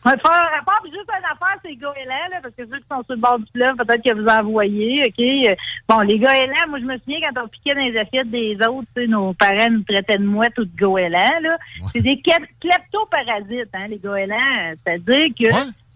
On 0.05 0.09
va 0.09 0.15
te 0.15 0.21
faire 0.21 0.31
un 0.31 0.55
rapport, 0.57 0.79
puis 0.83 0.91
juste 0.93 1.09
une 1.09 1.25
affaire, 1.25 1.57
c'est 1.61 1.69
les 1.71 1.75
goélands, 1.75 2.29
là, 2.31 2.37
parce 2.41 2.55
que 2.55 2.63
ceux 2.65 2.77
qui 2.77 2.85
sont 2.89 3.03
sur 3.03 3.15
le 3.15 3.19
bord 3.19 3.39
du 3.39 3.45
fleuve, 3.53 3.75
peut-être 3.75 4.01
que 4.03 4.13
vous 4.21 4.25
en 4.25 4.43
voyez, 4.49 5.03
OK? 5.05 5.57
Bon, 5.89 5.99
les 5.99 6.17
goélands, 6.17 6.69
moi, 6.69 6.79
je 6.79 6.85
me 6.85 6.97
souviens 6.99 7.17
quand 7.29 7.43
on 7.43 7.47
piquait 7.49 7.73
dans 7.75 7.81
les 7.81 7.97
assiettes 7.99 8.31
des 8.31 8.55
autres, 8.65 8.87
tu 8.95 9.01
sais, 9.01 9.07
nos 9.07 9.33
parents 9.33 9.69
nous 9.69 9.83
traitaient 9.83 10.17
de 10.17 10.25
mouettes 10.25 10.57
ou 10.59 10.63
de 10.63 10.77
goélands, 10.79 11.39
là. 11.41 11.57
C'est 11.91 11.99
des 12.01 12.15
klep- 12.15 12.47
kleptoparasites, 12.61 13.69
hein, 13.73 13.87
les 13.89 13.97
goélands. 13.99 14.73
C'est-à-dire 14.85 15.27
que 15.37 15.53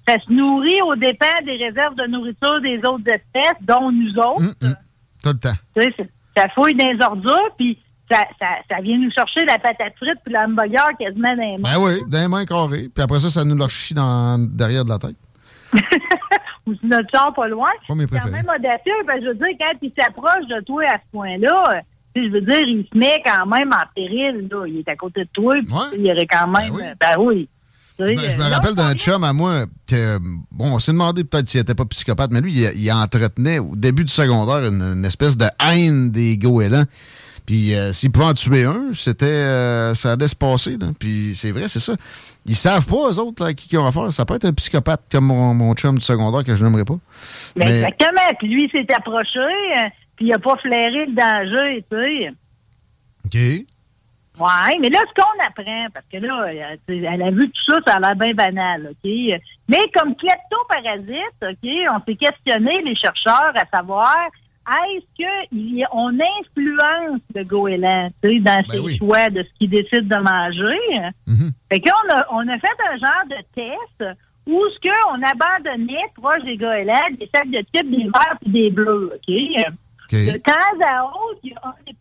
ça 0.08 0.18
se 0.20 0.30
nourrit 0.32 0.82
aux 0.82 0.96
dépens 0.98 1.26
des 1.46 1.56
réserves 1.56 1.96
de 1.96 2.06
nourriture 2.08 2.60
des 2.62 2.80
autres 2.80 3.08
espèces, 3.08 3.62
dont 3.62 3.92
nous 3.92 4.14
autres. 4.18 4.44
Tout 5.24 5.30
le 5.30 5.40
temps. 5.40 5.54
Tu 5.76 5.84
sais, 5.84 6.10
ça 6.36 6.50
fouille 6.50 6.74
dans 6.76 6.90
les 6.92 7.02
ordures, 7.06 7.50
puis 7.58 7.78
ça, 8.12 8.26
ça, 8.40 8.48
ça 8.70 8.82
vient 8.82 8.98
nous 8.98 9.12
chercher 9.12 9.46
la 9.46 9.58
patate 9.60 9.94
frite 9.98 10.18
puis 10.26 10.34
l'hamburger 10.34 10.90
quasiment 11.00 11.36
dans 11.36 11.42
les 11.42 11.58
mains. 11.58 11.74
Ben 11.74 11.80
oui, 11.80 12.02
dans 12.08 12.20
les 12.22 12.28
mains 12.28 12.46
carrées. 12.46 12.90
Puis 12.94 13.04
après 13.04 13.20
ça, 13.20 13.30
ça 13.30 13.44
nous 13.46 13.56
leur 13.56 13.70
chie 13.70 13.94
dans, 13.94 14.38
derrière 14.40 14.84
de 14.86 14.90
la 14.90 14.98
tête. 15.00 15.16
Ou 16.68 16.74
si 16.76 16.86
notre 16.86 17.10
char 17.12 17.34
pas 17.34 17.48
loin. 17.48 17.70
Pas 17.88 17.96
mes 17.96 18.06
C'est 18.12 18.20
quand 18.20 18.30
même 18.32 18.46
audacieux, 18.50 18.94
je 19.22 19.28
veux 19.28 19.34
dire, 19.36 19.48
quand 19.60 19.74
il 19.82 19.92
s'approche 19.98 20.48
de 20.48 20.64
toi 20.66 20.84
à 20.94 20.98
ce 20.98 21.12
point-là, 21.12 21.64
euh, 21.74 21.80
je 22.16 22.30
veux 22.30 22.42
dire, 22.42 22.60
il 22.68 22.86
se 22.92 22.98
met 22.98 23.22
quand 23.26 23.46
même 23.48 23.72
en 23.74 23.84
péril, 23.96 24.48
là. 24.52 24.66
Il 24.68 24.78
est 24.80 24.88
à 24.90 24.96
côté 24.96 25.22
de 25.24 25.30
toi, 25.34 25.54
puis 25.64 25.74
Ouais. 25.74 25.98
il 25.98 26.06
y 26.08 26.12
aurait 26.12 26.28
quand 26.28 26.48
même... 26.48 26.74
oui. 26.74 26.82
euh, 26.84 26.94
Ben 27.00 27.16
oui. 27.20 27.50
Ben, 28.00 28.18
je 28.18 28.34
euh, 28.34 28.38
me 28.38 28.44
non, 28.44 28.50
rappelle 28.56 28.76
d'un 28.76 28.94
chum 28.96 29.24
à 29.24 29.32
moi 29.32 29.66
que, 29.88 30.18
bon, 30.52 30.74
on 30.74 30.80
s'est 30.80 30.92
demandé 30.92 31.24
peut-être 31.24 31.48
s'il 31.50 31.60
était 31.60 31.76
pas 31.76 31.86
psychopathe, 31.86 32.32
mais 32.32 32.42
lui, 32.42 32.52
il, 32.54 32.72
il 32.82 32.92
entretenait 32.92 33.60
au 33.60 33.76
début 33.76 34.04
du 34.04 34.12
secondaire 34.12 34.68
une, 34.68 34.82
une 34.82 35.06
espèce 35.06 35.38
de 35.38 35.46
haine 35.64 36.10
des 36.12 36.38
goélands. 36.38 36.84
Puis 37.46 37.74
euh, 37.76 37.92
s'il 37.94 38.12
pouvait 38.12 38.26
en 38.26 38.34
tuer 38.34 38.64
un, 38.66 38.94
c'était 38.94 39.26
euh, 39.26 39.96
ça 39.96 40.14
allait 40.14 40.28
se 40.28 40.36
passer. 40.36 40.78
Là. 40.78 40.88
Puis 41.00 41.34
c'est 41.36 41.52
vrai, 41.52 41.68
c'est 41.68 41.80
ça. 41.80 41.94
Ils 42.46 42.56
savent 42.56 42.86
pas, 42.86 43.12
eux 43.12 43.20
autres, 43.20 43.44
là, 43.46 43.54
qui 43.54 43.68
ils 43.72 43.78
ont 43.78 43.86
affaire. 43.86 44.12
Ça 44.14 44.26
peut 44.26 44.36
être 44.36 44.46
un 44.46 44.54
psychopathe 44.54 45.02
comme 45.12 45.26
mon, 45.26 45.54
mon 45.54 45.74
chum 45.76 45.98
du 45.98 46.06
secondaire 46.06 46.44
que 46.44 46.56
je 46.56 46.64
n'aimerais 46.64 46.86
pas. 46.86 46.98
Ben, 47.56 47.68
Mais- 47.68 47.82
Exactement. 47.82 48.34
Puis 48.40 48.48
lui, 48.48 48.64
il 48.66 48.72
s'est 48.72 48.94
approché, 48.96 49.40
euh, 49.40 49.90
puis 50.16 50.28
il 50.28 50.34
a 50.34 50.40
pas 50.40 50.56
flairé 50.58 51.06
le 51.06 51.14
danger, 51.14 51.86
tu 51.92 51.98
sais. 51.98 52.34
OK. 53.26 53.66
Ouais, 54.40 54.78
mais 54.82 54.90
là, 54.90 55.00
ce 55.08 55.22
qu'on 55.22 55.46
apprend, 55.46 55.88
parce 55.94 56.06
que 56.12 56.18
là, 56.18 56.80
elle 56.88 57.22
a 57.22 57.32
vu 57.32 57.50
tout 57.52 57.72
ça, 57.74 57.80
ça 57.86 57.94
a 57.98 58.00
l'air 58.00 58.16
bien 58.16 58.34
banal, 58.34 58.90
OK? 58.92 59.12
Mais 59.68 59.80
comme 59.94 60.16
kleptoparasite, 60.16 61.36
OK, 61.44 61.70
on 61.94 62.00
s'est 62.08 62.16
questionné, 62.16 62.82
les 62.84 62.96
chercheurs, 62.96 63.52
à 63.56 63.78
savoir, 63.78 64.16
est-ce 64.68 65.06
qu'on 65.90 66.10
influence 66.10 67.22
le 67.36 67.44
goéland, 67.44 68.10
dans 68.24 68.40
Ben 68.42 68.64
ses 68.70 68.80
oui. 68.80 68.98
choix 68.98 69.30
de 69.30 69.44
ce 69.44 69.50
qu'il 69.58 69.70
décide 69.70 70.08
de 70.08 70.18
manger? 70.18 71.12
Mhm. 71.28 71.52
Fait 71.70 71.80
qu'on 71.80 72.14
a, 72.14 72.26
on 72.32 72.48
a 72.48 72.58
fait 72.60 72.68
un 72.92 72.98
genre 72.98 73.26
de 73.30 73.38
test 73.56 74.18
où 74.48 74.62
ce 74.70 74.80
qu'on 74.90 75.22
abandonnait 75.22 76.08
proche 76.16 76.44
des 76.44 76.58
goélands 76.58 77.00
des 77.20 77.30
sacs 77.34 77.50
de 77.50 77.64
type 77.74 77.90
des 77.90 78.04
verts 78.04 78.38
et 78.46 78.50
des 78.50 78.70
bleus, 78.72 79.12
OK? 79.16 79.28
De 80.12 80.38
temps 80.40 80.88
à 80.88 81.06
autre, 81.06 81.40
il 81.44 81.52
y 81.52 81.56
a 81.56 81.68
un 81.68 81.74
des 81.86 81.96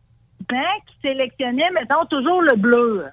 participants 0.49 0.81
qui 0.87 0.95
sélectionnait, 1.03 1.71
mettons, 1.73 2.05
toujours 2.07 2.43
le 2.43 2.57
bleu. 2.57 3.05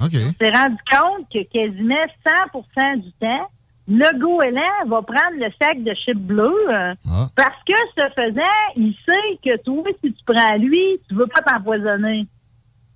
OK. 0.00 0.12
On 0.12 0.44
s'est 0.44 0.50
rendu 0.50 0.76
compte 0.90 1.28
que 1.32 1.42
quasiment 1.52 2.04
100% 2.52 3.00
du 3.00 3.12
temps, 3.12 3.48
le 3.86 4.18
goéland 4.18 4.88
va 4.88 5.02
prendre 5.02 5.36
le 5.38 5.46
sac 5.60 5.82
de 5.82 5.92
chips 5.94 6.16
bleu 6.18 6.52
euh, 6.70 6.94
Ah. 7.10 7.28
parce 7.36 7.56
que, 7.66 7.74
ce 7.98 8.06
faisant, 8.14 8.42
il 8.76 8.94
sait 9.06 9.38
que 9.44 9.62
toi, 9.62 9.82
si 10.02 10.12
tu 10.12 10.24
prends 10.26 10.52
à 10.54 10.56
lui, 10.56 10.80
tu 11.08 11.14
veux 11.14 11.26
pas 11.26 11.42
t'empoisonner. 11.42 12.26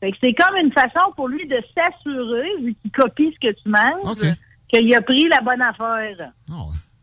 Fait 0.01 0.13
que 0.13 0.17
c'est 0.23 0.33
comme 0.35 0.57
une 0.63 0.73
façon 0.73 1.13
pour 1.17 1.29
lui 1.29 1.47
de 1.47 1.57
s'assurer, 1.77 2.49
vu 2.63 2.75
qu'il 2.81 2.91
copie 2.93 3.35
ce 3.35 3.49
que 3.49 3.53
tu 3.53 3.69
manges, 3.69 4.17
qu'il 4.69 4.95
a 4.95 5.01
pris 5.03 5.29
la 5.29 5.41
bonne 5.41 5.61
affaire. 5.63 6.31
Ah. 6.51 6.55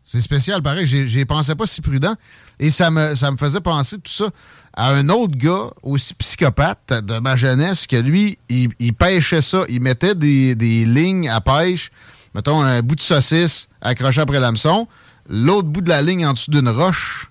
C'est 0.08 0.20
spécial, 0.20 0.62
pareil. 0.62 0.86
J'y 0.86 1.24
pensais 1.24 1.56
pas 1.56 1.66
si 1.66 1.82
prudent. 1.82 2.14
Et 2.60 2.70
ça 2.70 2.92
me, 2.92 3.16
ça 3.16 3.28
me 3.32 3.36
faisait 3.36 3.60
penser 3.60 3.96
tout 4.00 4.10
ça 4.12 4.30
à 4.72 4.90
un 4.92 5.08
autre 5.08 5.36
gars 5.36 5.66
aussi 5.82 6.14
psychopathe 6.14 6.92
de 7.02 7.18
ma 7.18 7.34
jeunesse 7.34 7.88
que 7.88 7.96
lui, 7.96 8.38
il, 8.48 8.70
il 8.78 8.94
pêchait 8.94 9.42
ça. 9.42 9.64
Il 9.68 9.80
mettait 9.82 10.14
des, 10.14 10.54
des 10.54 10.84
lignes 10.84 11.28
à 11.28 11.40
pêche, 11.40 11.90
mettons 12.36 12.60
un 12.60 12.82
bout 12.82 12.94
de 12.94 13.00
saucisse 13.00 13.68
accroché 13.80 14.20
après 14.20 14.38
l'hameçon, 14.38 14.86
l'autre 15.28 15.68
bout 15.68 15.80
de 15.80 15.88
la 15.88 16.02
ligne 16.02 16.26
en 16.26 16.34
dessous 16.34 16.50
d'une 16.50 16.68
roche, 16.68 17.30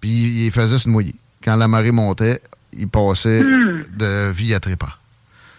puis 0.00 0.46
il 0.46 0.50
faisait 0.50 0.78
se 0.78 0.88
noyer. 0.88 1.14
Quand 1.44 1.56
la 1.56 1.68
marée 1.68 1.92
montait, 1.92 2.40
il 2.72 2.88
passait 2.88 3.40
de 3.42 4.30
vie 4.30 4.54
à 4.54 4.60
trépas. 4.60 4.98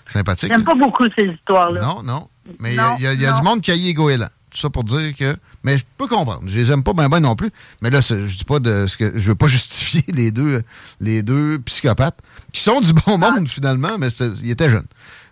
Sympathique. 0.08 0.51
J'aime 0.51 0.62
hein? 0.62 0.63
pas 0.65 0.75
beaucoup 0.75 1.06
ces 1.15 1.25
histoires-là. 1.25 1.82
Non, 1.82 2.04
non. 2.04 2.28
Mais 2.60 2.73
il 2.73 3.01
y 3.01 3.08
a- 3.08 3.13
y 3.13 3.17
du 3.17 3.41
monde 3.43 3.62
qui 3.62 3.71
a 3.71 3.93
goéland. 3.93 4.28
Tout 4.49 4.58
ça 4.58 4.69
pour 4.69 4.84
dire 4.84 5.15
que. 5.17 5.36
Mais 5.63 5.78
je 5.78 5.84
peux 5.97 6.08
comprendre. 6.08 6.43
Je 6.45 6.60
les 6.60 6.71
aime 6.71 6.84
pas 6.84 6.93
bien 6.93 7.10
ben 7.10 7.19
non 7.19 7.36
plus. 7.36 7.49
Mais 7.82 7.89
là, 7.89 8.01
je 8.01 8.38
dis 8.38 8.43
pas 8.45 8.60
de 8.60 8.86
ce 8.88 8.97
que. 8.97 9.17
Je 9.17 9.30
veux 9.30 9.36
pas 9.36 9.47
justifier 9.49 10.04
les 10.10 10.32
deux, 10.32 10.63
les 11.01 11.23
deux 11.23 11.60
psychopathes 11.65 12.19
qui 12.54 12.62
sont 12.62 12.82
du 12.82 12.93
bon 12.93 13.17
monde 13.17 13.47
finalement, 13.47 13.97
mais 13.97 14.10
ils 14.10 14.51
étaient 14.51 14.69
jeunes. 14.69 14.88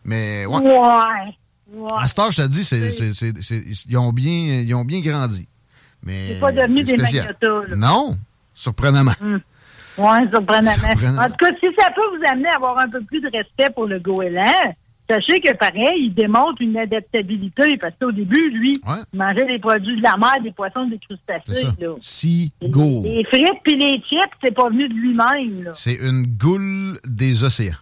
Mais 0.05 0.45
ouais. 0.47 0.57
Ouais. 0.57 1.37
Ouais. 1.73 1.89
À 1.99 2.07
cet 2.07 2.19
âge, 2.19 2.36
je 2.36 2.41
te 2.43 2.47
dis, 2.47 2.63
c'est, 2.63 2.91
c'est- 2.91 3.13
c'est- 3.13 3.41
c'est- 3.41 3.63
ils, 3.89 3.97
ont 3.97 4.12
bien, 4.13 4.62
ils 4.62 4.73
ont 4.75 4.86
bien 4.86 4.99
grandi. 5.01 5.47
Mais 6.03 6.33
C'est 6.33 6.39
pas 6.39 6.51
devenu 6.51 6.83
des 6.83 6.97
là. 6.97 7.07
Non, 7.75 8.17
surprenamment. 8.53 9.13
Oui, 9.21 10.17
surprenamment. 10.31 11.21
En 11.21 11.29
tout 11.29 11.36
cas, 11.38 11.51
si 11.62 11.67
ça 11.79 11.89
peut 11.91 12.17
vous 12.17 12.23
amener 12.29 12.49
à 12.49 12.55
avoir 12.55 12.77
un 12.79 12.89
peu 12.89 13.01
plus 13.01 13.21
de 13.21 13.29
respect 13.31 13.69
pour 13.73 13.86
le 13.86 13.99
goéland, 13.99 14.75
sachez 15.09 15.39
que 15.39 15.55
pareil, 15.55 16.05
il 16.07 16.13
démontre 16.13 16.62
une 16.62 16.77
adaptabilité 16.77 17.77
parce 17.77 17.93
qu'au 18.01 18.12
début, 18.12 18.49
lui, 18.51 18.79
Ouais. 18.88 18.95
il 19.13 19.19
mangeait 19.19 19.45
des 19.45 19.59
produits 19.59 19.97
de 19.97 20.01
la 20.03 20.17
mer, 20.17 20.33
des 20.43 20.51
poissons, 20.51 20.88
des 20.88 20.99
crustacés. 20.99 21.67
là. 21.79 21.93
Sea 22.01 22.51
Les 23.03 23.23
frites 23.25 23.62
puis 23.63 23.77
les 23.77 24.01
chips, 24.09 24.33
c'est 24.43 24.53
pas 24.53 24.69
venu 24.69 24.88
de 24.89 24.93
lui-même. 24.93 25.63
là. 25.63 25.71
C'est 25.73 25.95
une 25.95 26.25
goule 26.25 26.97
des 27.05 27.43
océans. 27.43 27.75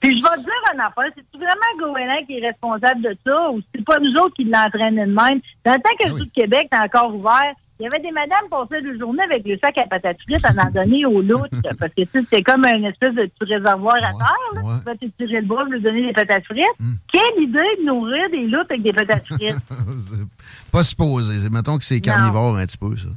Puis 0.00 0.14
je 0.16 0.22
vais 0.22 0.28
te 0.36 0.40
dire 0.40 0.52
une 0.74 0.80
affaire, 0.80 1.10
c'est 1.14 1.38
vraiment 1.38 1.92
goéland 1.92 2.24
qui 2.26 2.38
est 2.38 2.46
responsable 2.46 3.02
de 3.02 3.16
ça 3.24 3.50
ou 3.50 3.60
c'est 3.74 3.84
pas 3.84 3.98
nous 3.98 4.12
autres 4.22 4.34
qui 4.36 4.44
l'entraînent 4.44 4.94
de 4.96 5.00
même? 5.00 5.40
Dans 5.64 5.72
le 5.74 5.80
temps 5.82 5.96
que 5.98 6.04
Ah 6.04 6.08
le 6.08 6.14
oui. 6.14 6.26
De 6.26 6.30
Québec 6.32 6.68
était 6.70 6.82
encore 6.82 7.14
ouvert, 7.14 7.52
il 7.78 7.84
y 7.84 7.86
avait 7.86 8.00
des 8.00 8.10
madames 8.10 8.44
qui 8.44 8.48
passaient 8.50 8.80
la 8.80 8.98
journée 8.98 9.22
avec 9.22 9.44
le 9.46 9.58
sac 9.58 9.76
à 9.78 9.86
patates 9.86 10.16
frites 10.26 10.44
à 10.44 10.50
en 10.64 10.70
donner 10.70 11.04
aux 11.06 11.20
loutres 11.20 11.48
parce 11.78 11.92
que 11.92 12.02
tu 12.02 12.08
c'était 12.12 12.42
comme 12.42 12.64
une 12.66 12.84
espèce 12.86 13.14
de 13.14 13.26
petit 13.38 13.52
réservoir 13.52 13.96
à 13.96 14.12
terre. 14.12 14.34
Là. 14.54 14.60
ouais. 14.62 14.72
Tu 14.74 14.78
pouvais 14.80 14.96
t'étirer 14.96 15.40
le 15.40 15.46
bras 15.46 15.62
pour 15.64 15.72
lui 15.72 15.80
donner 15.82 16.06
des 16.06 16.12
patates 16.12 16.44
frites. 16.44 16.64
Hmm. 16.80 16.94
Quelle 17.12 17.42
idée 17.42 17.58
de 17.80 17.84
nourrir 17.86 18.30
des 18.30 18.46
loutres 18.46 18.70
avec 18.70 18.82
des 18.82 18.92
patates 18.92 19.26
frites? 19.26 19.56
C'est 19.70 20.70
pas 20.72 20.82
supposé. 20.84 21.38
C'est- 21.40 21.50
Mettons 21.52 21.76
que 21.78 21.84
c'est 21.84 22.00
carnivore 22.00 22.56
un 22.56 22.64
petit 22.66 22.78
peu, 22.78 22.96
ça. 22.96 23.08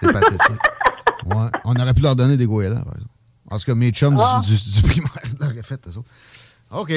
C'est 0.00 0.12
pathétique. 0.12 0.40
Ouais. 1.24 1.46
On 1.64 1.72
aurait 1.76 1.94
pu 1.94 2.00
leur 2.02 2.16
donner 2.16 2.36
des 2.36 2.46
goélands, 2.46 2.82
par 2.82 2.94
exemple. 2.94 3.11
En 3.52 3.58
tout 3.58 3.64
cas, 3.66 3.74
mes 3.74 3.90
chums 3.90 4.16
Ah. 4.20 4.40
du, 4.44 4.50
du- 4.56 4.70
du 4.80 4.82
primaire 4.82 5.10
l'auraient 5.40 5.62
fait, 5.62 5.80
eux 5.88 5.98
autres. 5.98 6.08
OK. 6.70 6.92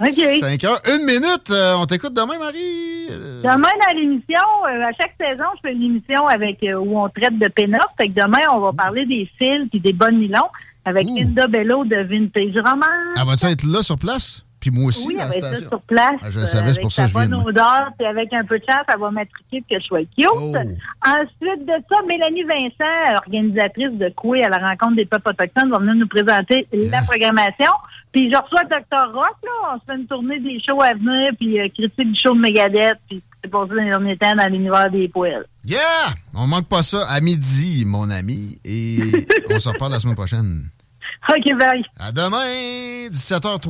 OK. 0.00 0.40
5 0.40 0.64
heures. 0.64 0.80
Une 0.88 1.04
minute. 1.04 1.50
Euh, 1.50 1.74
on 1.76 1.84
t'écoute 1.84 2.14
demain, 2.14 2.38
Marie? 2.38 3.08
Euh, 3.10 3.42
Demain, 3.42 3.68
dans 3.86 3.94
l'émission, 3.94 4.40
euh, 4.64 4.88
à 4.88 4.92
chaque 4.98 5.14
saison, 5.20 5.44
je 5.56 5.60
fais 5.68 5.74
une 5.74 5.82
émission 5.82 6.26
avec 6.26 6.58
où 6.62 6.98
on 6.98 7.08
traite 7.08 7.38
de 7.38 7.48
pénop. 7.48 7.82
Fait 7.98 8.08
que 8.08 8.14
demain, 8.14 8.38
on 8.52 8.60
va 8.60 8.72
parler 8.72 9.04
des 9.04 9.28
fils 9.38 9.68
et 9.74 9.78
des 9.78 9.92
bonnes 9.92 10.18
nylons 10.18 10.48
avec. 10.86 11.06
Linda 11.06 11.46
Bello 11.48 11.84
de 11.84 11.96
Vintage 11.96 12.56
Romance. 12.64 13.18
elle 13.20 13.26
va-tu 13.26 13.46
être 13.46 13.64
là 13.66 13.82
sur 13.82 13.98
place? 13.98 14.42
Puis 14.60 14.70
moi 14.70 14.86
aussi, 14.86 15.08
oui, 15.08 15.14
la 15.16 15.32
station. 15.32 15.68
sur 15.70 15.80
place. 15.82 16.20
Ah, 16.22 16.30
je 16.30 16.38
le 16.38 16.44
euh, 16.44 16.46
savais, 16.46 16.64
c'est 16.64 16.70
avec 16.70 16.82
pour 16.82 16.92
ça 16.92 17.02
que 17.04 17.08
je 17.08 17.14
viens 17.18 17.26
de 17.28 17.34
bonne 17.36 17.46
odeur, 17.48 17.90
puis 17.98 18.06
avec 18.06 18.32
un 18.34 18.44
peu 18.44 18.58
de 18.58 18.64
chance, 18.68 18.84
elle 18.92 19.00
va 19.00 19.10
m'attriquer 19.10 19.64
que 19.70 19.80
je 19.80 19.84
sois 19.86 20.00
cute. 20.00 20.26
Oh. 20.34 20.54
Ensuite 21.06 21.64
de 21.66 21.72
ça, 21.88 21.96
Mélanie 22.06 22.42
Vincent, 22.44 23.14
organisatrice 23.16 23.92
de 23.92 24.10
Coué 24.14 24.44
à 24.44 24.50
la 24.50 24.58
rencontre 24.58 24.96
des 24.96 25.06
peuples 25.06 25.30
autochtones, 25.30 25.70
va 25.70 25.78
venir 25.78 25.94
nous 25.94 26.08
présenter 26.08 26.68
la 26.72 26.78
Yeah. 26.90 27.02
programmation. 27.04 27.72
Puis 28.12 28.30
je 28.30 28.36
reçois 28.36 28.64
Dr. 28.64 29.12
Rock, 29.14 29.36
là. 29.44 29.74
On 29.74 29.78
se 29.78 29.84
fait 29.86 29.98
une 29.98 30.06
tournée 30.06 30.40
des 30.40 30.60
shows 30.66 30.82
à 30.82 30.92
venir, 30.92 31.30
puis 31.38 31.58
euh, 31.58 31.68
critique 31.68 32.12
du 32.12 32.20
show 32.20 32.34
de 32.34 32.40
Megadeth, 32.40 32.98
puis 33.08 33.22
c'est 33.42 33.50
passé 33.50 33.70
dans 33.70 33.76
les 33.76 33.90
derniers 33.90 34.16
temps 34.18 34.34
dans 34.36 34.46
l'univers 34.52 34.90
des 34.90 35.08
poêles. 35.08 35.46
Yeah! 35.64 35.78
On 36.34 36.46
manque 36.46 36.68
pas 36.68 36.82
ça 36.82 37.06
à 37.08 37.20
midi, 37.20 37.84
mon 37.86 38.10
ami. 38.10 38.58
Et 38.64 38.98
on 39.50 39.58
se 39.58 39.68
reparle 39.70 39.92
la 39.92 40.00
semaine 40.00 40.16
prochaine. 40.16 40.68
OK, 41.28 41.56
bye. 41.58 41.84
À 41.98 42.12
demain, 42.12 43.08
17h03. 43.10 43.69